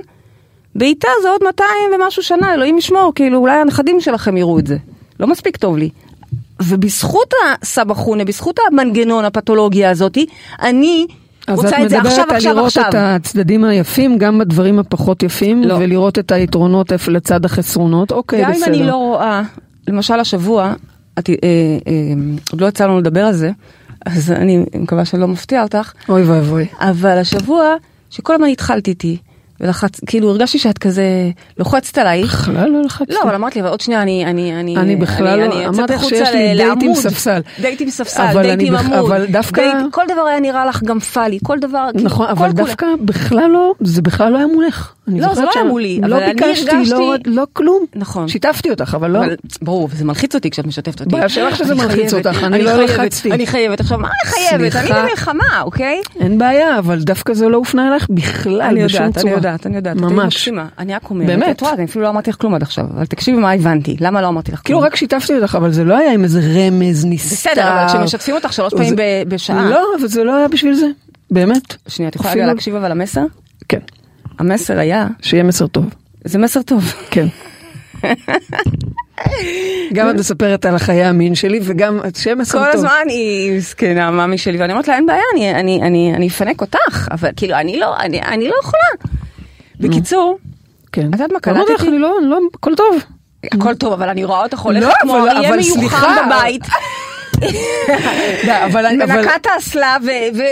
[0.75, 4.77] בעיטה זה עוד 200 ומשהו שנה, אלוהים ישמור, כאילו אולי הנכדים שלכם יראו את זה.
[5.19, 5.89] לא מספיק טוב לי.
[6.61, 10.25] ובזכות הסבא חונה, בזכות המנגנון הפתולוגיה הזאתי,
[10.61, 11.07] אני
[11.47, 12.89] אז את רוצה את זה עכשיו, מדברת על עכשיו, לראות עכשיו.
[12.89, 15.73] את הצדדים היפים, גם בדברים הפחות יפים, לא.
[15.73, 18.11] ולראות את היתרונות לצד החסרונות.
[18.11, 18.67] אוקיי, גם בסדר.
[18.67, 19.41] אם אני לא רואה,
[19.87, 20.73] למשל השבוע,
[21.19, 21.35] את, אה,
[21.87, 21.93] אה,
[22.51, 23.51] עוד לא יצא לנו לדבר על זה,
[24.05, 26.65] אז אני מקווה שאני לא מפתיע אותך, אוי ואבוי.
[26.79, 27.75] אבל השבוע,
[28.09, 29.17] שכל הזמן התחלת איתי,
[29.61, 31.03] ולחץ, כאילו הרגשתי שאת כזה
[31.59, 32.23] לוחצת עליי.
[32.23, 33.13] בכלל לא לחצתי.
[33.13, 35.93] לא, אבל אמרת לי, אבל עוד שנייה אני, אני, אני, אני בכלל לא- אני אמרתי
[35.93, 36.93] לך שיש לי דייט עם.
[36.95, 37.41] ספסל.
[37.61, 38.93] דייט עם ספסל, אבל דייט אני עם עמוד.
[38.99, 42.31] אבל דווקא- דייט, כל דבר היה נראה לך גם פאלי, כל דבר, כאילו, נכון, כל
[42.31, 42.53] אבל כולה.
[42.65, 44.93] דווקא בכלל לא, זה בכלל לא היה מולך.
[45.07, 47.85] אני לא, זה לא היה מולי, לא אבל אני ביקשתי, הרגשתי- לא, לא כלום.
[47.95, 48.27] נכון.
[48.27, 49.19] שיתפתי אותך, אבל לא.
[49.19, 51.09] אבל ברור, וזה מלחיץ אותי כשאת משתפת אותי.
[51.11, 53.31] בעיה שלך שזה אני מלחיץ חייבת, אותך, אני לא חייבת, לחצתי.
[53.31, 54.75] אני חייבת, עכשיו מה אני חייבת?
[54.75, 55.01] אני.
[55.01, 56.01] במלחמה, אוקיי?
[56.19, 59.31] אין בעיה, אבל דווקא זה לא הופנה אליך בכלל, אני בשום יודעת, צורה.
[59.33, 59.95] אני יודעת, אני יודעת.
[59.97, 60.49] ממש.
[60.79, 61.55] אני רק אומרת, באמת.
[61.55, 64.21] את רואה, אני אפילו לא אמרתי לך כלום עד עכשיו, אבל תקשיבי מה הבנתי, למה
[64.21, 64.87] לא אמרתי לך כאילו כלום?
[64.91, 67.49] רק שיתפתי אותך, אבל זה לא היה עם איזה רמז נסתר.
[67.49, 68.95] בסדר, אבל כשמשתפים אותך שלוש פעמים
[69.27, 69.69] בשעה.
[69.69, 70.87] לא, אבל זה לא היה בשביל זה.
[71.31, 71.75] באמת.
[71.87, 73.21] שנייה, את יכולה להקשיב אבל למסר?
[73.69, 73.79] כן.
[74.39, 75.85] המסר היה, שיהיה מסר טוב.
[76.23, 76.93] זה מסר טוב.
[77.11, 77.27] כן.
[79.93, 82.75] גם את מספרת על החיי המין שלי, וגם שיהיה מסר כל טוב.
[82.75, 86.61] הזמן היא זקנה, מאמי שלי, ואני אומרת לה, אין בעיה, אני- אני- אני אני אפנק
[86.61, 89.11] אותך, אבל כאילו, אני לא, אני אני לא יכולה.
[89.79, 90.37] בקיצור,
[90.91, 91.07] כן.
[91.09, 91.87] את יודעת מה אמרתי לך, קלטתי?
[91.91, 92.95] אני לא, לא, הכל טוב.
[93.51, 96.15] הכל טוב, אבל אני רואה אותך הולכת לא, כמו אריה סליחה.
[96.25, 96.63] בבית,
[99.07, 99.97] מנקה את האסלה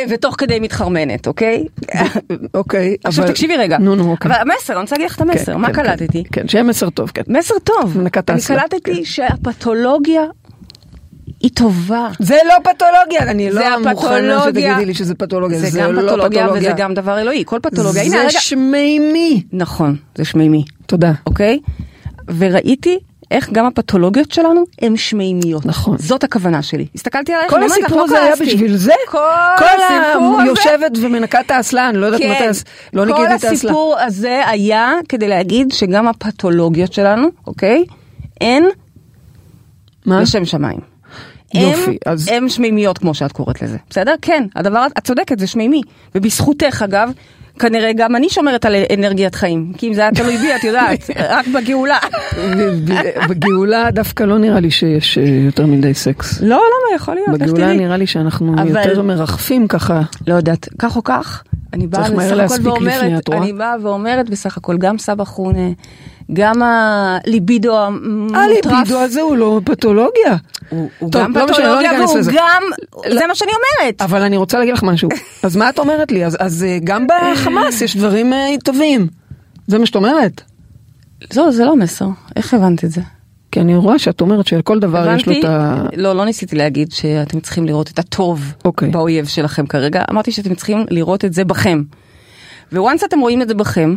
[0.10, 1.64] ותוך כדי מתחרמנת, אוקיי?
[2.54, 3.78] אוקיי, עכשיו תקשיבי רגע.
[3.78, 4.32] נו, נו, אוקיי.
[4.32, 6.24] אבל המסר, אני רוצה להגיד לך את כן, המסר, מה כן, קלטתי?
[6.24, 7.22] כן, כן, שיהיה מסר טוב, כן.
[7.28, 7.98] מסר טוב.
[7.98, 8.62] מנקה את אני האסלה.
[8.62, 10.24] קלטתי שהפתולוגיה
[11.40, 12.10] היא טובה.
[12.20, 14.44] זה לא פתולוגיה, אני לא מוכנה.
[14.44, 16.74] שתגידי לי שזה פתולוגיה, זה זה גם לא פתולוגיה וזה פתולוגיה.
[16.74, 18.04] גם דבר אלוהי, כל פתולוגיה.
[18.04, 18.40] הנה, זה רגע.
[18.40, 19.44] שמימי.
[19.54, 21.12] נכון, זה שמימי, תודה.
[21.26, 21.60] אוקיי?
[22.38, 23.00] וראיתי
[23.32, 25.66] איך גם הפתולוגיות שלנו הן שמימיות.
[25.66, 25.98] נכון.
[25.98, 26.86] זאת הכוונה שלי.
[26.96, 28.36] הסתכלתי עלייך, כל הסיפור לא הזה היה.
[28.36, 28.92] בשביל זה?
[29.08, 29.18] כל
[29.58, 30.44] כל הסיפור הזה...
[30.44, 32.32] היושבת ומנקה את האסלה, אני לא יודעת כן.
[32.50, 32.60] מתי,
[32.94, 33.52] לא ניקיתי את כל האסלה.
[33.52, 37.86] הסיפור הזה היה כדי להגיד שגם הפתולוגיות שלנו, אוקיי?
[38.42, 38.64] הן?
[40.06, 40.80] לשם שמיים.
[41.54, 44.14] יופי, הם, אז- הם שמימיות כמו שאת קוראת לזה, בסדר?
[44.22, 45.82] כן, הדבר, את צודקת, זה שמימי.
[46.16, 47.10] ובזכותך אגב,
[47.60, 49.72] כנראה גם אני שומרת על אנרגיית חיים.
[49.78, 51.98] כי אם זה היה תלוי בי, את יודעת, רק בגאולה.
[53.30, 56.42] בגאולה דווקא לא נראה לי שיש אה, יותר מדי סקס.
[56.42, 56.96] לא, למה?
[56.96, 57.74] יכול להיות, בגאולה?
[57.74, 60.02] נראה לי שאנחנו יותר מרחפים ככה.
[60.28, 61.44] לא יודעת, כך או כך,
[61.74, 63.30] אני באה בסך הכל ואומרת?
[63.30, 65.70] אני באה ואומרת בסך הכל, גם סבא חונה,
[66.34, 70.36] גם הליבידו המוטרף, הליבידו הזה הוא לא פתולוגיה.
[70.70, 72.32] הוא הוא טוב, גם לא משנה, לא פתולוגיה ניכנס והוא לזה.
[72.32, 72.64] גם,
[73.06, 73.20] לא.
[73.20, 74.02] זה מה שאני אומרת.
[74.02, 75.10] אבל אני רוצה להגיד לך משהו.
[75.44, 76.26] אז מה את אומרת לי?
[76.26, 79.08] אז- אז אה, גם בחמאס יש דברים אה, טובים.
[79.68, 80.42] זה מה שאת אומרת.
[81.36, 83.02] לא, זה לא מסר, איך הבנת את זה?
[83.52, 85.84] כי אני רואה שאת אומרת שלכל דבר יש לו את ה...
[85.96, 88.90] לא, לא ניסיתי להגיד שאתם צריכים לראות את הטוב אוקיי.
[88.90, 91.84] באויב שלכם כרגע, אמרתי שאתם צריכים לראות את זה בכם.
[92.74, 93.96] וואנס אתם רואים את זה בכם,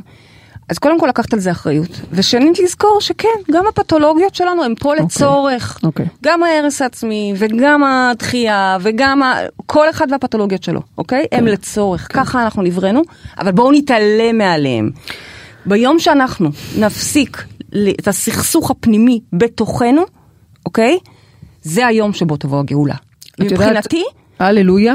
[0.68, 4.94] אז קודם כל לקחת על זה אחריות, ושנית לזכור שכן, גם הפתולוגיות שלנו הן פה
[4.94, 5.78] לצורך.
[5.82, 6.06] אוקיי.
[6.24, 9.36] גם ההרס העצמי, וגם הדחייה, וגם ה...
[9.66, 11.26] כל אחד והפתולוגיות שלו, אוקיי?
[11.32, 13.02] הם לצורך, ככה אנחנו נבראנו,
[13.38, 14.90] אבל בואו נתעלם מעליהם.
[15.66, 17.44] ביום שאנחנו נפסיק
[18.00, 20.02] את הסכסוך הפנימי בתוכנו,
[20.66, 20.98] אוקיי?
[21.62, 22.94] זה היום שבו תבוא הגאולה.
[23.40, 24.04] מבחינתי,
[24.38, 24.94] הללויה.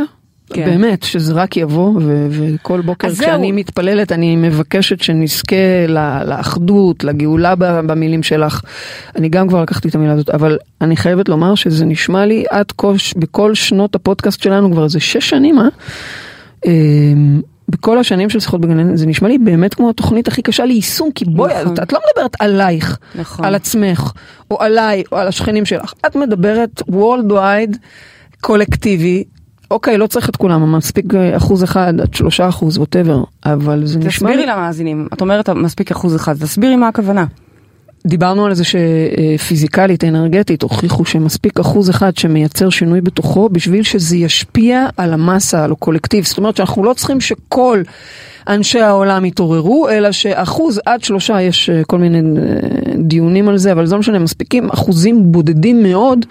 [0.49, 0.65] כן.
[0.65, 3.27] באמת, שזה רק יבוא, ו- וכל בוקר זהו.
[3.27, 5.55] כשאני מתפללת, אני מבקשת שנזכה
[5.87, 8.61] ל- לאחדות, לגאולה במילים שלך.
[9.15, 12.71] אני גם כבר לקחתי את המילה הזאת, אבל אני חייבת לומר שזה נשמע לי עד
[12.77, 15.67] כה, בכל שנות הפודקאסט שלנו, כבר איזה שש שנים, אה?
[16.65, 21.11] אמ, בכל השנים של שיחות בגן זה נשמע לי באמת כמו התוכנית הכי קשה ליישום,
[21.15, 21.73] כי בואי, נכון.
[21.73, 23.45] את, את לא מדברת עלייך, נכון.
[23.45, 24.11] על עצמך,
[24.51, 27.77] או עליי, או על השכנים שלך, את מדברת worldwide,
[28.41, 29.23] קולקטיבי,
[29.73, 33.99] אוקיי, לא צריך את כולם, מספיק אה, אחוז אחד עד שלושה אחוז, ווטאבר, אבל זה
[33.99, 34.45] נשמע תסבירי.
[34.45, 37.25] למאזינים, את אומרת מספיק אחוז אחד, תסבירי מה הכוונה.
[38.07, 44.85] דיברנו על זה שפיזיקלית, אנרגטית, הוכיחו שמספיק אחוז אחד שמייצר שינוי בתוכו בשביל שזה ישפיע
[44.97, 46.25] על המסה, על הקולקטיב.
[46.25, 47.81] זאת אומרת שאנחנו לא צריכים שכל
[48.47, 52.59] אנשי העולם יתעוררו, אלא שאחוז עד שלושה, יש אה, כל מיני אה,
[52.97, 56.25] דיונים על זה, אבל זה לא משנה, מספיקים אחוזים בודדים מאוד.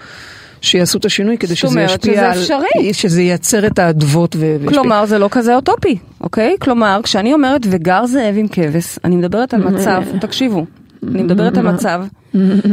[0.63, 2.39] שיעשו את השינוי כדי זאת שזה אומרת ישפיע שזה על...
[2.39, 2.93] אפשרי.
[2.93, 4.57] שזה ייצר את האדוות ו...
[4.67, 6.55] כלומר, זה לא כזה אוטופי, אוקיי?
[6.61, 10.65] כלומר, כשאני אומרת וגר זאב עם כבש, אני מדברת על מצב, תקשיבו,
[11.07, 12.03] אני מדברת על מצב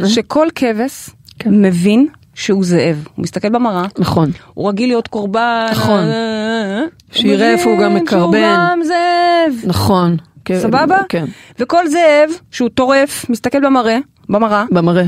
[0.07, 1.63] שכל כבש כן.
[1.63, 3.07] מבין שהוא זאב.
[3.15, 4.31] הוא מסתכל במראה, נכון.
[4.55, 5.67] הוא רגיל להיות קורבן.
[5.71, 6.01] נכון.
[6.01, 6.83] אה,
[7.13, 8.57] שיראה איפה הוא גם מבין שהוא מקרבן.
[8.57, 9.69] גם זאב.
[9.69, 10.17] נכון.
[10.45, 10.99] כן, סבבה?
[11.09, 11.25] כן.
[11.59, 15.05] וכל זאב שהוא טורף, מסתכל במראה, במראה, במראה.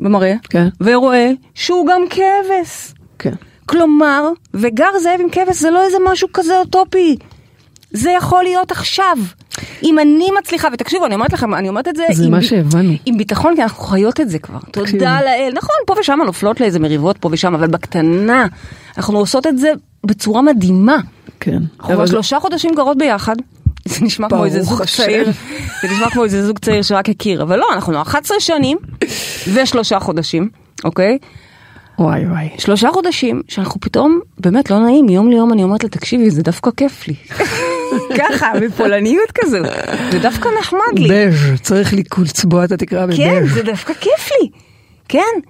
[0.00, 0.68] במראה, כן.
[0.80, 2.94] ורואה שהוא גם כבש.
[3.18, 3.34] כן.
[3.66, 7.16] כלומר, וגר זאב עם כבש זה לא איזה משהו כזה אוטופי.
[7.92, 9.16] זה יכול להיות עכשיו.
[9.82, 12.92] אם אני מצליחה, ותקשיבו, אני אומרת לכם, אני אומרת את זה, זה עם מה שהבנו.
[13.06, 14.58] עם ביטחון, כי אנחנו חיות את זה כבר.
[14.70, 14.98] תקשיבי.
[14.98, 15.52] תודה לאל.
[15.54, 18.46] נכון, פה ושם נופלות לאיזה מריבות פה ושם, אבל בקטנה,
[18.96, 19.72] אנחנו עושות את זה
[20.06, 20.96] בצורה מדהימה.
[21.40, 21.58] כן.
[21.80, 23.36] אנחנו כבר שלושה חודשים גרות ביחד.
[23.84, 25.02] זה נשמע כמו איזה זוג השם.
[25.02, 25.32] צעיר,
[25.82, 28.78] זה נשמע כמו איזה זוג צעיר שרק הכיר, אבל לא, אנחנו 11 שנים
[29.54, 30.48] ושלושה חודשים,
[30.84, 31.18] אוקיי?
[31.98, 32.48] וואי וואי.
[32.58, 36.70] שלושה חודשים שאנחנו פתאום, באמת לא נעים, מיום ליום אני אומרת לה, תקשיבי, זה דווקא
[36.76, 37.14] כיף לי.
[38.18, 39.58] ככה, בפולניות כזו.
[40.12, 41.08] זה דווקא נחמד לי.
[41.08, 43.54] בז', צריך לי לצבוע את התקרה כן, בבז'.
[43.54, 44.48] זה דווקא כיף לי.
[45.08, 45.40] כן.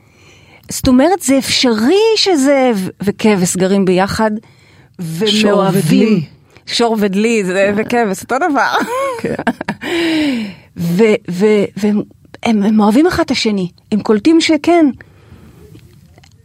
[0.71, 4.31] זאת אומרת, זה אפשרי שזאב וכבש גרים ביחד
[5.27, 6.09] שור ומאוהבים.
[6.09, 6.25] ודלי.
[6.67, 8.73] שור ודלי, זה וכבש, אותו דבר.
[9.21, 9.35] כן.
[10.97, 12.03] ו- ו- והם
[12.43, 14.87] הם, הם אוהבים אחד את השני, הם קולטים שכן.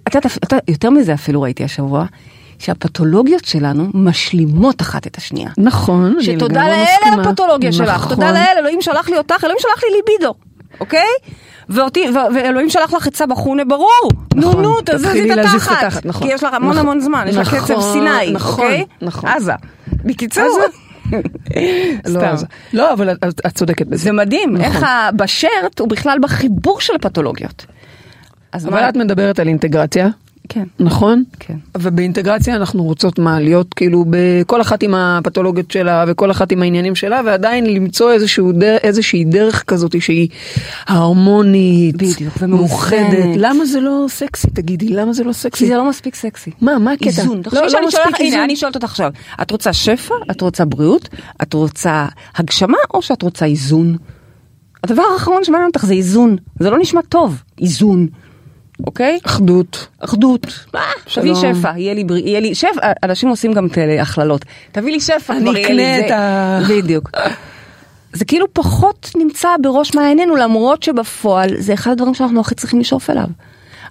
[0.08, 2.06] את יודעת, אתה, יותר מזה אפילו ראיתי השבוע,
[2.60, 5.50] שהפתולוגיות שלנו משלימות אחת את השנייה.
[5.58, 7.14] נכון, אני שתודה לגמרי לאל מסכימה.
[7.24, 8.10] על הפתולוגיה שלך, נכון.
[8.10, 10.34] תודה לאל, אלוהים שלח לי אותך, אלוהים שלח לי ליבידו,
[10.80, 11.08] אוקיי?
[11.70, 16.06] ואותי, ו- ואלוהים שלח לך את סבא חונה ברור, נו נכון, נו, תתחילי את התחת,
[16.06, 16.28] נכון.
[16.28, 16.80] כי יש לך המון נכון.
[16.80, 18.86] המון זמן, יש לך נכון, קצב סיני, נכון, אוקיי?
[19.02, 19.30] נכון.
[19.30, 19.54] עזה.
[19.88, 20.60] בקיצור,
[22.08, 22.20] סתם.
[22.26, 24.03] אז- לא, אבל את- צודקת בזה.
[24.03, 24.66] זה מדהים, נכון.
[24.66, 24.86] איך
[25.16, 27.66] בשרט הוא בכלל בחיבור של הפתולוגיות.
[28.53, 30.08] אבל את מדברת על אינטגרציה,
[30.50, 31.24] כן, נכון?
[31.39, 31.56] כן.
[31.78, 36.96] ובאינטגרציה אנחנו רוצות מה להיות כאילו בכל אחת עם הפתולוגיות שלה וכל אחת עם העניינים
[36.96, 40.28] שלה ועדיין למצוא איזשהו דר, איזושהי דרך כזאת שהיא
[40.88, 43.02] הרמונית, בדיוק, ומאוחדת.
[43.02, 43.36] מאוחדת.
[43.38, 44.88] למה זה לא סקסי תגידי?
[44.88, 45.68] למה זה לא כי סקסי?
[45.68, 46.52] זה לא מספיק סקסי.
[46.62, 47.06] מה, מה הקטע?
[47.06, 47.41] איזון.
[47.54, 48.34] לא, לא שאני מספיק שואלת, איזון.
[48.34, 51.10] הנה, אני שואלת אותך עכשיו, את רוצה שפע, את רוצה בריאות,
[51.41, 53.98] את רוצה הגשמה, או שאת רוצה איזון?
[54.84, 56.36] הדבר האחרון שמעניין אותך זה איזון.
[56.60, 58.08] זה לא נשמע טוב, איזון.
[58.88, 59.19] אוקיי?
[59.23, 59.88] אחדות.
[59.99, 60.47] אחדות.
[60.73, 60.80] מה?
[61.15, 61.55] תביא שלום.
[61.55, 64.45] שפע, יהיה לי בריא, יהיה לי, שפע, אנשים עושים גם כאלה הכללות.
[64.71, 65.99] תביא לי שפע, אני אקנה.
[65.99, 67.09] את ה- בדיוק.
[68.13, 73.09] זה כאילו פחות נמצא בראש מעיינינו, למרות שבפועל זה אחד הדברים שאנחנו הכי צריכים לשאוף
[73.09, 73.26] אליו.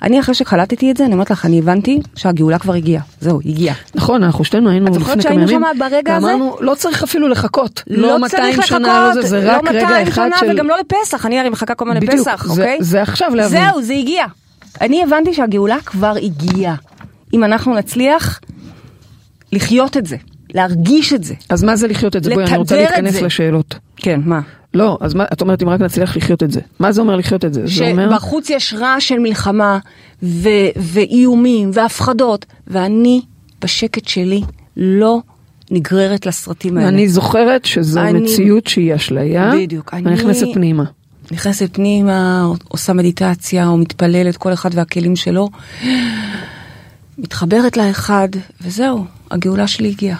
[0.02, 3.02] אני אחרי שקלטתי את זה, אני אומרת לך, אני הבנתי שהגאולה כבר הגיעה.
[3.20, 3.74] זהו, הגיעה.
[3.94, 6.26] נכון, אנחנו שתינו היינו את לפני זוכרת כמה שהיינו ימים, שם ברגע הזה?
[6.26, 7.82] ואמרנו, לא צריך אפילו לחכות.
[7.86, 10.50] לא 200 צריך שנה, לא זה, זה רק לא רגע 200 אחד שנה של...
[10.54, 12.76] וגם לא לפסח, אני הרי מחכה כל הזמן לפסח, אוקיי?
[12.80, 13.60] זה עכשיו להבין.
[13.70, 14.24] זהו, זה הגיע.
[14.80, 16.74] אני הבנתי שהגאולה כבר הגיעה.
[17.34, 18.40] אם אנחנו נצליח
[19.52, 20.16] לחיות את זה,
[20.54, 21.34] להרגיש את זה.
[21.48, 22.30] אז מה זה לחיות את זה?
[22.34, 23.22] בואי, אני רוצה להתכנס.
[23.22, 23.74] לשאלות.
[23.96, 24.40] כן, מה?
[24.74, 26.60] לא, אז מה, את אומרת אם רק נצליח לחיות את זה.
[26.78, 27.62] מה זה אומר לחיות את זה?
[27.66, 28.10] זה אומר...
[28.10, 29.78] שבחוץ יש רעש של מלחמה
[30.22, 33.20] ו- ואיומים והפחדות, ואני
[33.62, 34.42] בשקט שלי
[34.76, 35.18] לא
[35.70, 36.88] נגררת לסרטים האלה.
[36.88, 39.50] אני זוכרת שזו אני- מציאות שהיא אשליה.
[39.54, 40.84] בדיוק, אני- נכנסת פנימה.
[41.32, 45.48] נכנסת פנימה, עושה מדיטציה או מתפללת, כל אחד והכלים שלו,
[47.18, 48.28] מתחברת לאחד,
[48.60, 50.18] וזהו, הגאולה שלי הגיעה.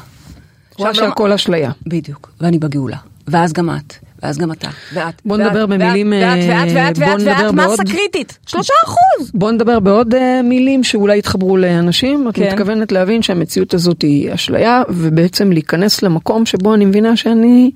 [0.79, 1.71] רואה שהכל אשליה.
[1.87, 2.97] בדיוק, ואני בגאולה.
[3.29, 5.23] ואז גם את, ואז גם אתה, ואת.
[5.25, 8.73] בוא ואת, נדבר ואת, במילים, ואת, ואת, אה, ואת, ואת, ואת, בעוד- מסה קריטית, שלושה
[8.85, 9.31] אחוז.
[9.35, 12.29] בוא נדבר בעוד אה, מילים שאולי יתחברו לאנשים.
[12.29, 12.49] את כן.
[12.53, 17.71] מתכוונת להבין שהמציאות הזאת היא אשליה, ובעצם להיכנס למקום שבו אני מבינה שאני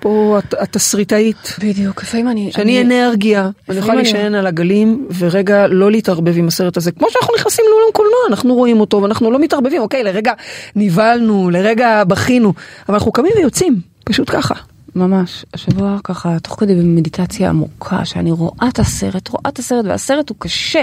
[0.00, 1.56] פה הת- התסריטאית.
[1.58, 2.50] בדיוק, לפעמים אני...
[2.52, 6.92] שאני אנרגיה, אני יכולה אני- להישען על הגלים ורגע לא להתערבב עם הסרט הזה.
[6.92, 9.82] כמו שאנחנו נכנסים לאולם קולנוע, אנחנו רואים אותו ואנחנו לא מתערבבים.
[9.82, 10.32] אוקיי, לרגע
[10.76, 12.52] נבהלנו, לרגע בכינו,
[12.88, 14.54] אבל אנחנו קמים ויוצאים, פשוט ככה.
[14.96, 20.28] ממש, השבוע ככה, תוך כדי במדיטציה עמוקה, שאני רואה את הסרט, רואה את הסרט, והסרט
[20.28, 20.82] הוא קשה.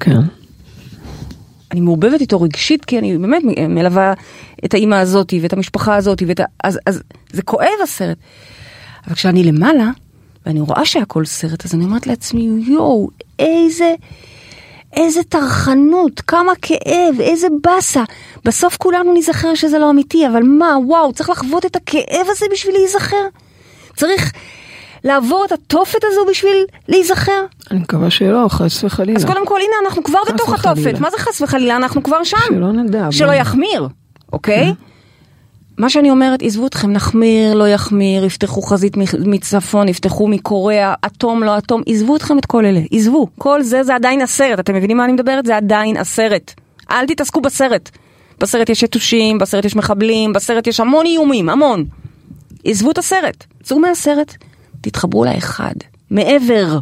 [0.00, 0.20] כן.
[1.72, 4.12] אני מעורבבת איתו רגשית, כי אני באמת מלווה
[4.64, 6.44] את האימא הזאתי ואת המשפחה הזאתי, ואת ה...
[6.64, 7.02] אז, אז
[7.32, 8.18] זה כואב הסרט.
[9.06, 9.90] אבל כשאני למעלה,
[10.46, 13.08] ואני רואה שהכל סרט, אז אני אומרת לעצמי, יואו,
[13.38, 13.94] איזה...
[14.96, 18.04] איזה טרחנות, כמה כאב, איזה באסה.
[18.44, 22.74] בסוף כולנו ניזכר שזה לא אמיתי, אבל מה, וואו, צריך לחוות את הכאב הזה בשביל
[22.74, 23.26] להיזכר?
[23.96, 24.32] צריך
[25.04, 27.44] לעבור את התופת הזו בשביל להיזכר?
[27.70, 29.18] אני מקווה שלא, חס וחלילה.
[29.18, 30.72] אז קודם כל, הנה, אנחנו כבר בתוך וחלילה.
[30.72, 31.00] התופת.
[31.00, 31.76] מה זה חס וחלילה?
[31.76, 32.36] אנחנו כבר שם.
[32.48, 33.06] שלא נדע.
[33.10, 33.34] שלא בוא.
[33.34, 33.88] יחמיר,
[34.34, 34.72] אוקיי?
[35.78, 41.58] מה שאני אומרת, עזבו אתכם, נחמיר, לא יחמיר, יפתחו חזית מצפון, יפתחו מקוריאה, אטום, לא
[41.58, 43.26] אטום, עזבו אתכם את כל אלה, עזבו.
[43.38, 45.46] כל זה זה עדיין הסרט, אתם מבינים מה אני מדברת?
[45.46, 46.54] זה עדיין הסרט.
[46.90, 47.90] אל תתעסקו בסרט.
[48.40, 51.84] בסרט יש יתושים, בסרט יש מחבלים, בסרט יש המון איומים, המון.
[52.64, 54.36] עזבו את הסרט, צאו מהסרט,
[54.80, 55.74] תתחברו לאחד,
[56.10, 56.78] מעבר.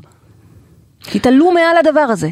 [1.00, 2.28] תתעלו מעל הדבר הזה.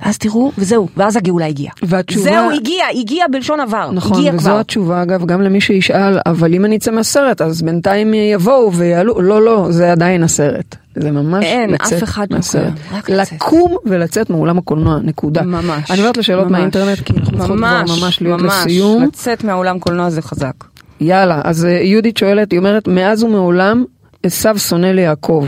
[0.00, 1.72] אז תראו, וזהו, ואז הגאולה הגיעה.
[1.82, 3.90] והתשובה- זהו, הגיע, הגיע בלשון עבר.
[3.92, 4.58] נכון, הגיע וזו כבר.
[4.60, 9.42] התשובה אגב גם למי שישאל, אבל אם אני אצא מהסרט אז בינתיים יבואו ויעלו, לא
[9.42, 10.76] לא, זה עדיין הסרט.
[10.94, 12.72] זה ממש אין, אף לצאת אחד לא מהסרט.
[12.92, 13.32] רק לצאת.
[13.32, 15.42] לקום ולצאת מאולם הקולנוע, נקודה.
[15.42, 15.90] ממש.
[15.90, 16.52] אני עוברת לשאלות ממש.
[16.52, 18.52] מהאינטרנט כי אנחנו צריכות כבר ממש להיות ממש.
[18.66, 19.02] לסיום.
[19.04, 20.54] לצאת מהעולם קולנוע זה חזק.
[21.00, 23.84] יאללה, אז אה, יהודית שואלת, היא אומרת, מאז ומעולם
[24.22, 25.46] עשו שונא ליעקב.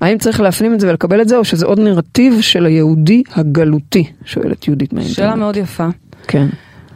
[0.00, 4.04] האם צריך להפנים את זה ולקבל את זה, או שזה עוד נרטיב של היהודי הגלותי?
[4.24, 5.16] שואלת יהודית מהאינטרנט.
[5.16, 5.86] שאלה מאוד יפה.
[6.28, 6.46] כן.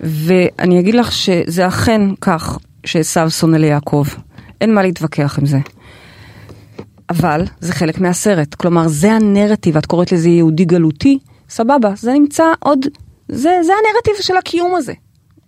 [0.00, 4.06] ואני אגיד לך שזה אכן כך שעשו שונא ליעקב.
[4.60, 5.58] אין מה להתווכח עם זה.
[7.10, 8.54] אבל זה חלק מהסרט.
[8.54, 11.18] כלומר, זה הנרטיב, את קוראת לזה יהודי גלותי,
[11.48, 12.86] סבבה, זה נמצא עוד,
[13.28, 14.92] זה, זה הנרטיב של הקיום הזה.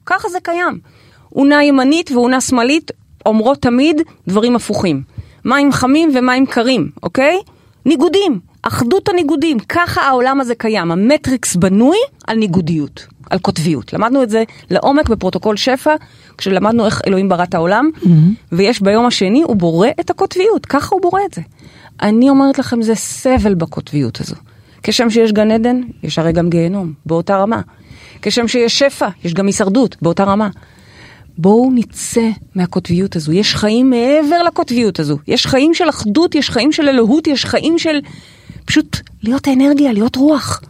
[0.07, 0.78] ככה זה קיים.
[1.36, 2.90] אונה ימנית ואונה שמאלית
[3.26, 5.03] אומרות תמיד דברים הפוכים.
[5.45, 7.36] מים חמים ומים קרים, אוקיי?
[7.86, 10.91] ניגודים, אחדות הניגודים, ככה העולם הזה קיים.
[10.91, 13.93] המטריקס בנוי על ניגודיות, על קוטביות.
[13.93, 15.95] למדנו את זה לעומק בפרוטוקול שפע,
[16.38, 17.91] כשלמדנו איך אלוהים ברא את העולם,
[18.53, 21.43] ויש ביום השני, הוא בורא את הקוטביות, ככה הוא בורא את זה.
[22.03, 24.36] אני אומרת לכם, זה סבל בקוטביות הזו.
[24.82, 27.61] כשם שיש גן עדן, יש הרי גם גיהנום, באותה רמה.
[28.22, 30.49] כשם שיש שפע, יש גם הישרדות, באותה רמה.
[31.41, 36.72] בואו נצא מהקוטביות הזו, יש חיים מעבר לקוטביות הזו, יש חיים של אחדות, יש חיים
[36.72, 38.01] של אלוהות, יש חיים של
[38.64, 40.62] פשוט להיות אנרגיה, להיות רוח.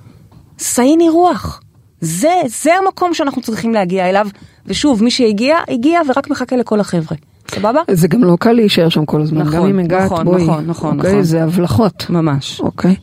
[0.59, 1.63] סייני רוח.
[2.01, 4.29] זה, זה המקום שאנחנו צריכים להגיע אליו,
[4.67, 7.17] ושוב, מי שהגיע, הגיע ורק מחכה לכל החבר'ה.
[7.51, 7.81] סבבה?
[7.91, 10.43] זה גם לא קל להישאר שם כל הזמן, נכון, גם אם הגעת, נכון, בואי.
[10.43, 11.23] נכון, נכון, אוקיי, נכון.
[11.23, 12.07] זה הבלחות.
[12.11, 12.61] ממש.
[12.61, 12.95] אוקיי.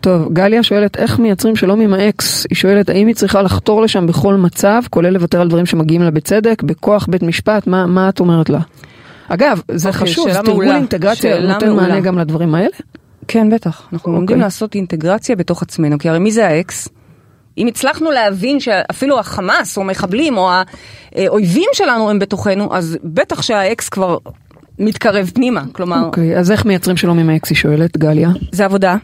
[0.00, 2.46] טוב, גליה שואלת איך מייצרים שלום עם האקס.
[2.50, 6.10] היא שואלת האם היא צריכה לחתור לשם בכל מצב, כולל לוותר על דברים שמגיעים לה
[6.10, 8.60] בצדק, בכוח בית משפט, מה, מה את אומרת לה?
[9.28, 10.76] אגב, זה אוקיי, חשוב, שאלה תרגול מעולה.
[10.78, 11.88] אינטגרציה שאלה נותן מעולה.
[11.88, 12.68] מענה גם לדברים האלה?
[13.28, 13.88] כן, בטח.
[13.92, 14.44] אנחנו לומדים אוקיי.
[14.44, 16.88] לעשות אינטגרציה בתוך עצמנו, כי הרי מי זה האקס?
[17.58, 20.50] אם הצלחנו להבין שאפילו החמאס או מחבלים או
[21.16, 24.18] האויבים שלנו הם בתוכנו, אז בטח שהאקס כבר
[24.78, 28.30] מתקרב פנימה, כלומר, אוקיי, אז איך מייצרים שלום עם האקס, היא שואלת, גליה?
[28.52, 28.96] זה עבודה,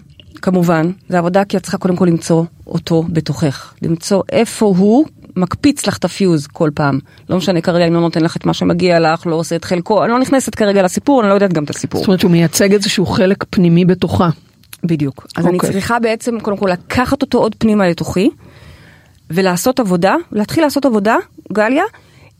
[0.42, 5.86] כמובן, זה עבודה כי את צריכה קודם כל למצוא אותו בתוכך, למצוא איפה הוא מקפיץ
[5.86, 6.98] לך את הפיוז כל פעם.
[7.30, 10.04] לא משנה כרגע אם לא נותן לך את מה שמגיע לך, לא עושה את חלקו,
[10.04, 12.00] אני לא נכנסת כרגע לסיפור, אני לא יודעת גם את הסיפור.
[12.00, 14.28] זאת אומרת שהוא מייצג איזשהו חלק פנימי בתוכה.
[14.86, 15.26] בדיוק.
[15.36, 15.70] אז אני אוקיי.
[15.70, 18.30] צריכה בעצם קודם כל לקחת אותו עוד פנימה לתוכי,
[19.30, 21.16] ולעשות עבודה, להתחיל לעשות עבודה,
[21.52, 21.84] גליה,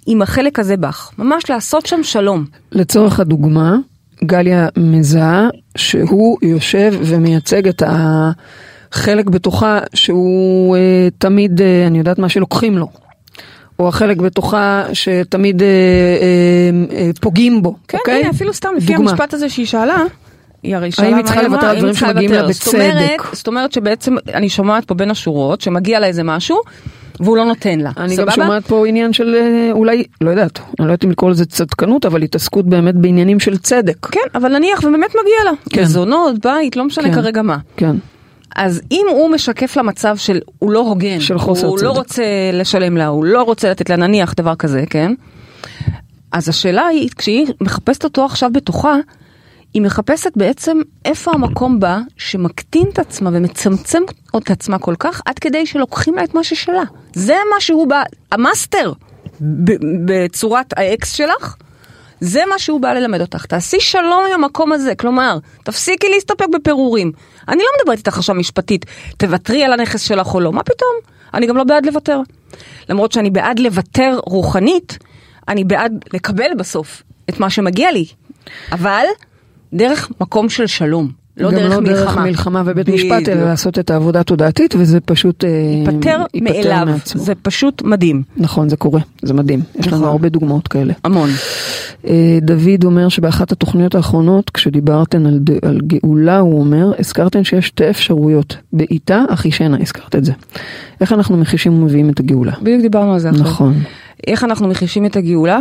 [0.07, 1.11] עם החלק הזה בך.
[1.19, 2.45] ממש לעשות שם שלום.
[2.73, 3.77] לצורך הדוגמה,
[4.25, 12.29] גליה מזהה שהוא יושב ומייצג את החלק בתוכה שהוא אה, תמיד, אה, אני יודעת מה,
[12.29, 12.89] שלוקחים לו.
[13.79, 18.21] או החלק בתוכה שתמיד אה, אה, אה, פוגעים בו, כן, אוקיי?
[18.21, 19.11] הנה, אפילו סתם לפי דוגמה.
[19.11, 20.05] המשפט הזה שהיא שאלה,
[20.63, 22.49] היא הרי שאלה מה היא צריכה אמרה, לוותר על האם דברים היא צריכה שמגיעים לה
[22.49, 23.23] בצדק?
[23.33, 26.61] זאת אומרת שבעצם אני שומעת פה בין השורות שמגיע לה איזה משהו
[27.21, 27.91] והוא לא נותן לה.
[27.97, 28.33] אני גם סבבה?
[28.33, 32.07] שומעת פה עניין של אה, אולי, לא יודעת, אני לא יודעת אם לקרוא לזה צדקנות,
[32.07, 34.07] אבל התעסקות באמת בעניינים של צדק.
[34.07, 35.51] כן, אבל נניח ובאמת מגיע לה.
[35.71, 35.83] כן.
[35.83, 37.15] מזונות, בית, לא משנה כן.
[37.15, 37.57] כרגע מה.
[37.77, 37.97] כן.
[38.57, 41.87] אז אם הוא משקף לה מצב של הוא לא הוגן, של חוסר הוא צדק.
[41.87, 45.13] לא רוצה לשלם לה, הוא לא רוצה לתת לה נניח דבר כזה, כן?
[46.33, 48.97] אז השאלה היא, כשהיא מחפשת אותו עכשיו בתוכה,
[49.77, 54.03] היא מחפשת בעצם איפה המקום בה שמקטין את עצמה ומצמצם
[54.37, 56.83] את עצמה כל כך עד כדי שלוקחים לה את מה ששלה.
[57.13, 58.03] זה מה שהוא בא,
[58.33, 58.93] המאסטר
[60.05, 61.57] בצורת האקס שלך,
[62.21, 63.47] זה מה שהוא בא ללמד אותך.
[63.47, 67.13] תעשי שלום עם המקום הזה, כלומר, תפסיקי להסתפק בפירורים.
[67.49, 70.95] אני לא מדברת איתך עכשיו משפטית, תוותרי על הנכס שלך או לא, מה פתאום?
[71.35, 72.21] אני גם לא בעד לוותר.
[72.89, 74.99] למרות שאני בעד לוותר רוחנית,
[75.49, 78.07] אני בעד לקבל בסוף את מה שמגיע לי.
[78.73, 79.05] אבל
[79.73, 81.97] דרך מקום של שלום, לא גם דרך לא מלחמה.
[81.97, 83.29] דרך מלחמה ובית משפט.
[83.29, 87.23] אלא לעשות את העבודה התודעתית, וזה פשוט אה, ייפטר מאליו, מעצמו.
[87.23, 89.61] זה פשוט מדהים, נכון, זה קורה, זה מדהים.
[89.79, 90.09] יש לנו נכון.
[90.09, 90.93] הרבה דוגמאות כאלה.
[91.05, 91.31] המון.
[92.07, 97.91] אה, דוד אומר שבאחת התוכניות האחרונות, כשדיברתן על, על גאולה, הוא אומר, הזכרתן שיש שתי
[97.91, 100.33] אפשרויות, בעיטה, אחישנה, הזכרת את זה.
[101.01, 102.53] איך אנחנו מחישים ומביאים את הגאולה?
[102.63, 103.45] בדיוק דיברנו על זה עכשיו.
[103.45, 103.75] נכון.
[104.27, 105.61] איך אנחנו מחישים את הגאולה?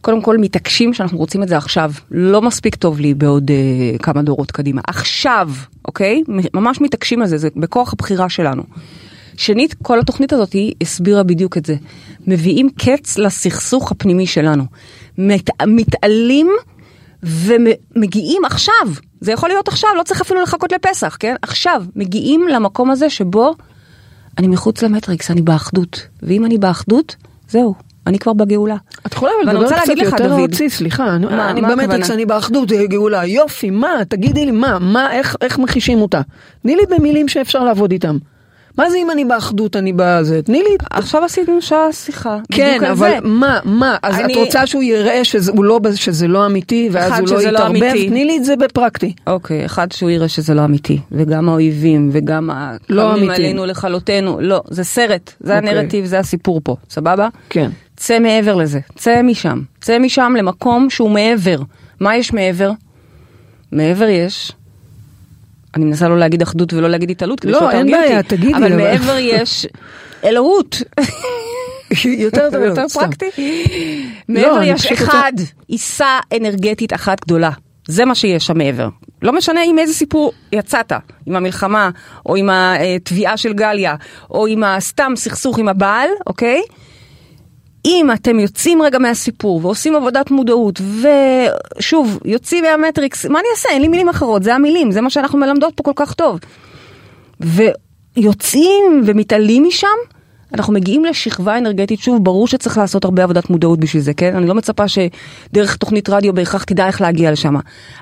[0.00, 1.92] קודם כל מתעקשים שאנחנו רוצים את זה עכשיו.
[2.10, 4.80] לא מספיק טוב לי בעוד אה, כמה דורות קדימה.
[4.86, 5.50] עכשיו,
[5.84, 6.22] אוקיי?
[6.54, 8.62] ממש מתעקשים על זה, זה בכוח הבחירה שלנו.
[9.36, 11.76] שנית, כל התוכנית הזאת היא הסבירה בדיוק את זה.
[12.26, 14.64] מביאים קץ לסכסוך הפנימי שלנו.
[15.18, 16.50] מת, מתעלים
[17.22, 18.74] ומגיעים עכשיו,
[19.20, 21.34] זה יכול להיות עכשיו, לא צריך אפילו לחכות לפסח, כן?
[21.42, 23.54] עכשיו, מגיעים למקום הזה שבו
[24.38, 26.06] אני מחוץ למטריקס, אני באחדות.
[26.22, 27.16] ואם אני באחדות,
[27.48, 27.74] זהו,
[28.06, 28.76] אני כבר בגאולה.
[29.06, 30.34] את יכולה אבל לדבר קצת לך, יותר.
[30.38, 32.14] ארצי, סליחה, מה- אני מה במטריקס, הכוונה?
[32.14, 36.20] אני באחדות, גאולה, יופי, מה, תגידי לי, מה, מה, איך, איך מחישים אותה?
[36.62, 38.16] תני לי במילים שאפשר לעבוד איתם.
[38.78, 42.38] מה זה אם אני באחדות, אני בזה, תני לי, עכשיו עשינו שעה שיחה.
[42.52, 43.12] כן, אבל.
[43.22, 47.28] מה, מה, אז אני- את רוצה שהוא יראה שזה לא, שזה לא אמיתי, ואז הוא
[47.28, 47.92] לא לא יתערבב.
[48.08, 49.12] תני לי את זה בפרקטי.
[49.26, 52.50] אוקיי, אחד שהוא יראה שזה לא אמיתי, וגם האויבים, וגם
[52.88, 53.30] לא הקמים.
[53.30, 55.70] עלינו לכלותנו, לא, זה סרט, זה אוקיי.
[55.70, 57.28] הנרטיב, זה הסיפור פה, סבבה?
[57.50, 57.70] כן.
[57.96, 61.56] צא מעבר לזה, צא משם, צא משם למקום שהוא מעבר.
[62.00, 62.70] מה יש מעבר?
[63.72, 64.52] מעבר יש,
[65.74, 69.16] אני מנסה לא להגיד אחדות ולא להגיד התעלות, כדי לא, אין בעיה, תגידי, אבל מעבר
[69.18, 69.66] יש
[70.24, 70.82] אלוהות.
[72.04, 72.88] יותר טוב, יותר.
[72.88, 73.30] פרקטי.
[74.28, 75.32] מעבר לא, יש אחד,
[75.68, 77.50] עיסה אנרגטית אחת גדולה.
[77.88, 78.88] זה מה שיש שם מעבר.
[79.22, 80.92] לא משנה עם איזה סיפור יצאת,
[81.26, 81.90] עם המלחמה,
[82.26, 83.94] או עם התביעה של גליה,
[84.30, 86.60] או עם הסתם סכסוך עם הבעל, אוקיי?
[87.84, 90.80] אם אתם יוצאים רגע מהסיפור ועושים עבודת מודעות,
[91.78, 93.68] ושוב, יוצאים מהמטריקס, מה אני אעשה?
[93.68, 96.38] אין לי מילים אחרות, זה המילים, זה מה שאנחנו מלמדות פה כל כך טוב.
[97.40, 99.86] ויוצאים ומתעלים משם,
[100.54, 104.36] אנחנו מגיעים לשכבה אנרגטית, שוב, ברור שצריך לעשות הרבה עבודת מודעות בשביל זה, כן?
[104.36, 107.54] אני לא מצפה שדרך תוכנית רדיו בהכרח תדע איך להגיע לשם.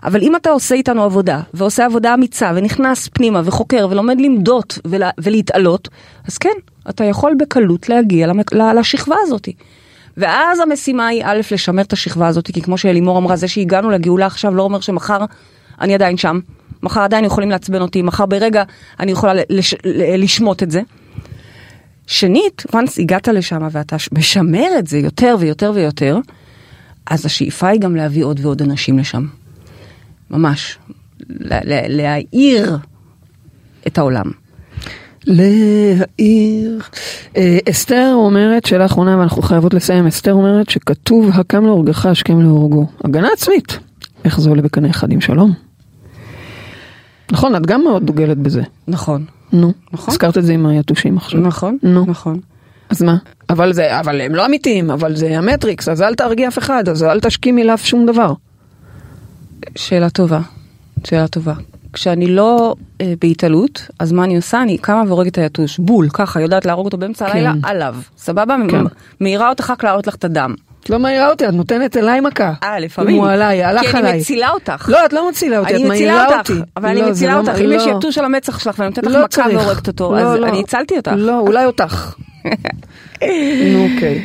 [0.04, 5.10] אבל אם אתה עושה איתנו עבודה, ועושה עבודה אמיצה, ונכנס פנימה, וחוקר, ולומד למדות ולה,
[5.18, 5.88] ולהתעלות,
[6.26, 6.54] אז כן,
[6.88, 8.32] אתה יכול בקלות להגיע
[8.76, 9.48] לשכבה הזאת.
[10.16, 14.26] ואז המשימה היא א', לשמר את השכבה הזאת, כי כמו שאלימור אמרה, זה שהגענו לגאולה
[14.26, 15.24] עכשיו לא אומר שמחר
[15.80, 16.40] אני עדיין שם.
[16.82, 18.62] מחר עדיין יכולים לעצבן אותי, מחר ברגע
[19.00, 19.74] אני יכולה לש,
[20.18, 20.80] לשמוט את זה.
[22.06, 26.18] שנית, once הגעת לשם ואתה משמר את זה יותר ויותר ויותר,
[27.06, 29.26] אז השאיפה היא גם להביא עוד ועוד אנשים לשם.
[30.30, 30.78] ממש.
[31.28, 32.76] לה- לה- להאיר
[33.86, 34.30] את העולם.
[35.26, 36.80] להעיר.
[37.36, 42.86] אה, אסתר אומרת, שאלה אחרונה ואנחנו חייבות לסיים, אסתר אומרת שכתוב הקם להורגך השכם להורגו.
[43.04, 43.78] הגנה עצמית.
[44.24, 45.52] איך זה עולה בקנה אחד עם שלום?
[47.32, 48.62] נכון, את גם מאוד דוגלת בזה.
[48.88, 49.24] נכון.
[49.52, 50.12] נו, נכון.
[50.12, 51.40] הזכרת את זה עם היתושים עכשיו.
[51.40, 51.78] נכון.
[51.82, 52.04] נו.
[52.06, 52.40] נכון.
[52.90, 53.16] אז מה?
[53.50, 57.02] אבל זה, אבל הם לא אמיתיים, אבל זה המטריקס, אז אל תהרגי אף אחד, אז
[57.02, 58.32] אל תשכימי לאף שום דבר.
[59.76, 60.40] שאלה טובה,
[61.04, 61.54] שאלה טובה.
[61.92, 64.62] כשאני לא אה, בהתעלות, אז מה אני עושה?
[64.62, 67.32] אני קמה והורגת את היתוש, בול, ככה, יודעת להרוג אותו באמצע כן.
[67.32, 68.56] הלילה, עליו, סבבה?
[68.70, 68.84] כן.
[69.20, 70.54] מעירה אותך רק להראות לך את הדם.
[70.84, 72.52] את לא מעירה אותי, את נותנת אליי מכה.
[72.62, 73.16] אה, לפעמים.
[73.16, 74.10] אם הוא עליי, הלך כי עליי.
[74.12, 74.88] אני מצילה אותך.
[74.88, 76.62] לא, את לא מצילה אותי, את אני מצילה מעירה אותך, אותי.
[76.76, 77.74] אבל אני לא, מצילה לא- אותך, אם לא.
[77.74, 79.42] יש יתוש על המצח שלך ואני נותנת לך לא מכה.
[79.54, 80.46] והורגת אותו, לא, אז לא.
[80.46, 81.12] אני הצלתי אותך.
[81.16, 82.14] לא, אולי אותך.
[83.72, 84.24] נו, אוקיי.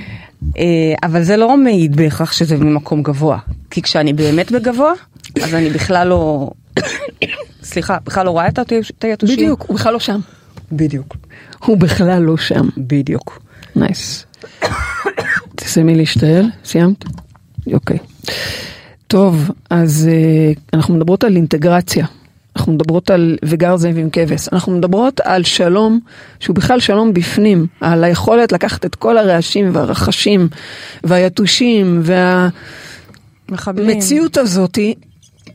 [0.57, 0.63] אה,
[1.03, 3.37] אבל זה לא מעיד בהכרח שזה ממקום גבוה.
[3.69, 4.93] כי כשאני באמת בגבוה,
[5.43, 6.49] אז אני בכלל לא...
[7.63, 9.35] סליחה, בכלל לא רואה את היתוש- את היתושים.
[9.35, 10.19] בדיוק, הוא בכלל לא שם.
[10.71, 11.15] בדיוק.
[11.65, 12.69] הוא בכלל לא שם.
[12.77, 13.39] בדיוק.
[13.75, 14.25] נייס.
[15.55, 17.05] תסיימי להשתעל, סיימת?
[17.73, 17.97] אוקיי.
[19.07, 20.09] טוב, אז
[20.55, 22.05] uh, אנחנו מדברות על אינטגרציה.
[22.55, 24.47] אנחנו מדברות על וגר זאב עם כבש.
[24.53, 25.99] אנחנו מדברות על שלום
[26.39, 30.47] שהוא בכלל שלום בפנים, על היכולת לקחת את כל הרעשים והרחשים
[31.03, 32.01] והיתושים.
[33.49, 34.95] והמציאות הזאתי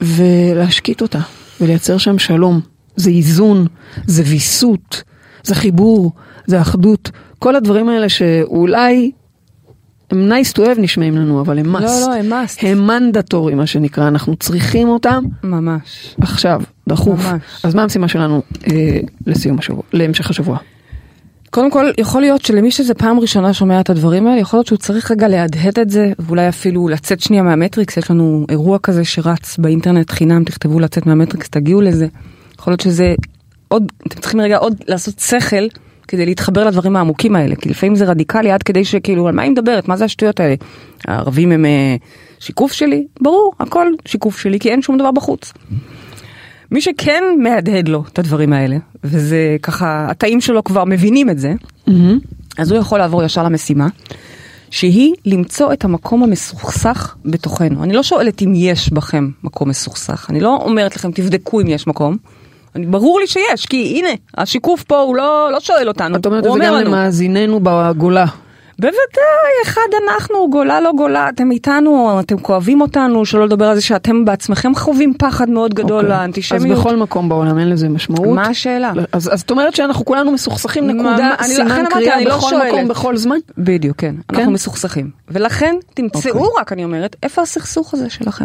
[0.01, 1.20] ולהשקיט אותה
[1.61, 2.61] ולייצר שם שלום.
[2.96, 3.66] זה איזון,
[4.07, 5.03] זה ויסות,
[5.42, 6.12] זה חיבור,
[6.46, 7.11] זה אחדות.
[7.38, 9.11] כל הדברים האלה שאולי
[10.11, 11.80] הם nice to have נשמעים לנו, אבל הם must.
[11.80, 12.66] לא, לא, הם must.
[12.66, 16.14] הם מנדטורי מה שנקרא, אנחנו צריכים אותם ממש.
[16.20, 17.20] עכשיו, דחוף.
[17.24, 17.42] ממש.
[17.62, 20.59] אז מה המשימה שלנו אה, לסיום השבוע, להמשך השבוע?
[21.59, 24.78] קודם כל, יכול להיות שלמי שזה פעם ראשונה שומע את הדברים האלה, יכול להיות שהוא
[24.78, 29.59] צריך רגע להדהד את זה, ואולי אפילו לצאת שנייה מהמטריקס, יש לנו אירוע כזה שרץ
[29.59, 32.06] באינטרנט חינם, תכתבו לצאת מהמטריקס, תגיעו לזה.
[32.59, 33.14] יכול להיות שזה
[33.68, 35.66] עוד, אתם צריכים רגע עוד לעשות שכל
[36.09, 39.50] כדי להתחבר לדברים העמוקים האלה, כי לפעמים זה רדיקלי עד כדי שכאילו, על מה היא
[39.50, 39.88] מדברת?
[39.88, 40.54] מה זה השטויות האלה?
[41.04, 41.96] הערבים הם אה,
[42.38, 43.06] שיקוף שלי?
[43.20, 45.52] ברור, הכל שיקוף שלי, כי אין שום דבר בחוץ.
[46.71, 51.53] מי שכן מהדהד לו את הדברים האלה, וזה ככה, התאים שלו כבר מבינים את זה,
[52.59, 53.89] אז הוא יכול לעבור ישר למשימה,
[54.71, 57.83] שהיא למצוא את המקום המסוכסך בתוכנו.
[57.83, 61.87] אני לא שואלת אם יש בכם מקום מסוכסך, אני לא אומרת לכם תבדקו אם יש
[61.87, 62.16] מקום.
[62.75, 66.57] ברור לי שיש, כי הנה, השיקוף פה הוא לא, לא שואל אותנו, את אומרת הוא
[66.57, 66.91] את זה אומר גם לנו.
[66.91, 68.27] למאזיננו בגולה.
[68.81, 68.95] בוודאי,
[69.64, 74.24] אחד אנחנו, גולה לא גולה, אתם איתנו, אתם כואבים אותנו, שלא לדבר על זה שאתם
[74.24, 76.09] בעצמכם חווים פחד מאוד גדול אוקיי.
[76.18, 76.64] לאנטישמיות.
[76.79, 78.29] אז בכל מקום בעולם אין לזה משמעות.
[78.37, 78.93] מה השאלה?
[79.12, 82.37] אז אז את אומרת שאנחנו כולנו מסוכסכים מה- נקודה, אני- לכן סימן קריאה אני לא
[82.37, 82.72] בכל שואלת.
[82.74, 83.37] מקום, בכל זמן?
[83.59, 84.14] בדיוק, כן.
[84.29, 84.37] כן?
[84.37, 85.11] אנחנו מסוכסכים.
[85.29, 86.61] ולכן תמצאו אוקיי.
[86.61, 88.45] רק, אני אומרת, איפה הסכסוך הזה שלכם?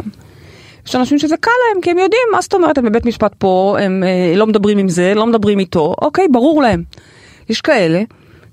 [0.88, 3.78] יש אנשים שזה קל להם, כי הם יודעים, מה זאת אומרת, הם בבית משפט פה,
[3.80, 6.84] הם אה, לא מדברים עם זה, לא מדברים איתו, אוקיי, ברור להם.
[7.50, 8.02] יש כאלה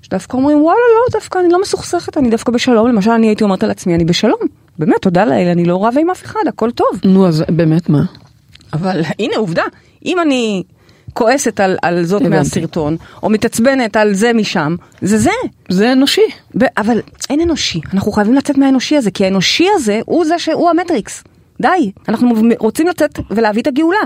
[0.01, 2.87] שדווקא אומרים, וואלה, לא, דווקא אני לא מסוכסכת, אני דווקא בשלום.
[2.87, 4.39] למשל, אני הייתי אומרת על עצמי, אני בשלום.
[4.79, 6.87] באמת, תודה לאל, אני לא רבה עם אף אחד, הכל טוב.
[7.03, 8.01] נו, אז באמת מה?
[8.73, 9.63] אבל הנה עובדה,
[10.05, 10.63] אם אני
[11.13, 12.37] כועסת על, על זאת הבנתי.
[12.37, 15.29] מהסרטון, או מתעצבנת על זה משם, זה זה.
[15.69, 16.21] זה אנושי.
[16.57, 20.69] ב- אבל אין אנושי, אנחנו חייבים לצאת מהאנושי הזה, כי האנושי הזה הוא זה שהוא
[20.69, 21.23] המטריקס.
[21.61, 22.29] די, אנחנו
[22.59, 23.99] רוצים לצאת ולהביא את הגאולה.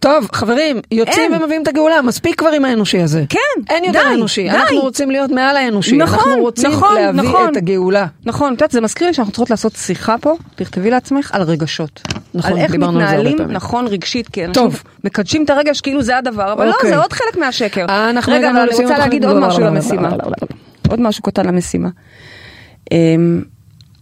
[0.00, 1.42] טוב, חברים, יוצאים אין.
[1.42, 3.24] ומביאים את הגאולה, מספיק כבר עם האנושי הזה.
[3.28, 3.38] כן,
[3.70, 4.50] אין יותר די, אנושי, די.
[4.50, 5.96] אנחנו רוצים להיות מעל האנושי.
[5.96, 7.52] נכון, אנחנו רוצים נכון, להביא נכון.
[7.52, 8.06] את הגאולה.
[8.24, 12.02] נכון, את יודעת, זה מזכיר לי שאנחנו צריכות לעשות שיחה פה, תכתבי לעצמך, על רגשות.
[12.34, 13.38] נכון, על איך מתנהלים.
[13.38, 14.82] נכון רגשית, כי אנשים טוב.
[15.04, 16.90] מקדשים את הרגש כאילו זה הדבר, אבל לא, אוקיי.
[16.90, 17.86] זה עוד חלק מהשקר.
[18.28, 18.98] רגע, אבל אני רוצה.
[18.98, 20.02] להגיד עוד לא, לא, משהו לא, לא, למשימה.
[20.02, 20.56] לא, לא, לא, לא.
[20.90, 21.88] עוד משהו קטן למשימה.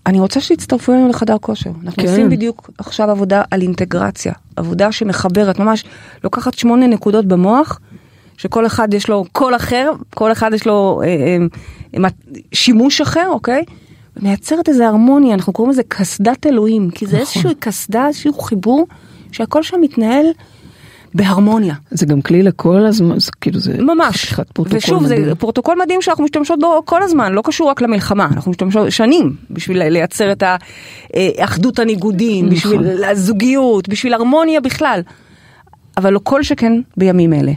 [0.09, 1.71] אני רוצה שתצטרפו אלינו לחדר כושר.
[1.85, 2.09] אנחנו כן.
[2.09, 4.33] עושים בדיוק עכשיו עבודה על אינטגרציה.
[4.57, 5.85] עבודה שמחברת, ממש
[6.25, 7.81] לוקחת שמונה נקודות במוח,
[8.37, 12.11] שכל אחד יש לו קול אחר, כל אחד יש לו אה, אה, אה,
[12.53, 13.65] שימוש אחר, אוקיי?
[14.23, 17.21] מייצרת איזה הרמוניה, אנחנו קוראים לזה קסדת אלוהים, כי זה נכון.
[17.21, 18.87] איזשהו קסדה, איזשהו חיבור,
[19.33, 20.27] שהכל שם מתנהל
[21.19, 21.75] בהרמוניה.
[21.91, 23.83] זה גם כלי לכל הזמן, זה כאילו זה...
[23.83, 25.35] ממש, פרוטוקול ושוב זה מדהים.
[25.35, 29.89] פרוטוקול מדהים שאנחנו משתמשות בו כל הזמן, לא קשור רק למלחמה, אנחנו משתמשות שנים בשביל
[29.89, 30.43] לייצר את
[31.15, 32.57] האחדות הניגודים, נכון.
[32.57, 35.01] בשביל הזוגיות, בשביל הרמוניה בכלל,
[35.97, 37.53] אבל לא כל שכן בימים אלה.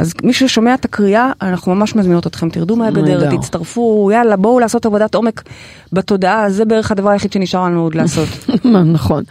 [0.00, 3.36] אז מי ששומע את הקריאה, אנחנו ממש מזמינות אתכם, תרדו מהגדר.
[3.36, 5.42] תצטרפו, יאללה, בואו לעשות עבודת עומק
[5.92, 8.28] בתודעה, זה בערך הדבר היחיד שנשאר לנו עוד לעשות.
[8.92, 9.24] נכון.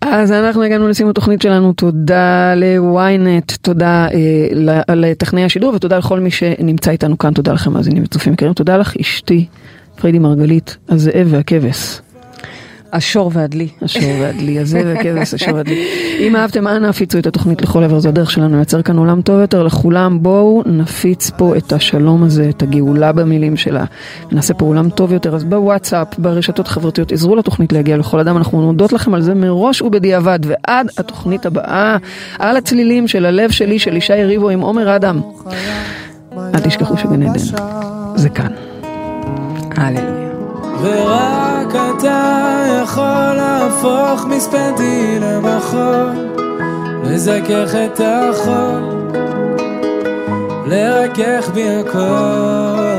[0.00, 6.30] אז אנחנו הגענו לסיום התוכנית שלנו, תודה ל-ynet, תודה אה, לטכנאי השידור ותודה לכל מי
[6.30, 9.46] שנמצא איתנו כאן, תודה לכם מאזינים וצופים יקרים, תודה לך אשתי,
[9.96, 12.00] פריידי מרגלית, הזאב והכבש.
[12.92, 13.68] השור והדלי.
[13.82, 15.86] השור והדלי, הזאב והכבש, השור והדלי.
[16.20, 19.40] אם אהבתם, אנא הפיצו את התוכנית לכל עבר, זו הדרך שלנו לייצר כאן עולם טוב
[19.40, 20.22] יותר לכולם.
[20.22, 23.84] בואו נפיץ פה את השלום הזה, את הגאולה במילים שלה.
[24.32, 28.36] נעשה פה עולם טוב יותר, אז בוואטסאפ, ברשתות החברתיות, עזרו לתוכנית להגיע לכל אדם.
[28.36, 30.38] אנחנו מודות לכם על זה מראש ובדיעבד.
[30.42, 31.96] ועד התוכנית הבאה,
[32.38, 35.20] על הצלילים של הלב שלי, של ישי ריבו עם עומר אדם.
[36.54, 37.38] אל תשכחו שגן עדן,
[38.16, 38.52] זה כאן.
[39.76, 40.25] הללויה.
[40.82, 46.10] ורק אתה יכול להפוך מספדי למחול,
[47.04, 48.82] לזכך את החול,
[50.66, 52.95] לרכך בי הכל.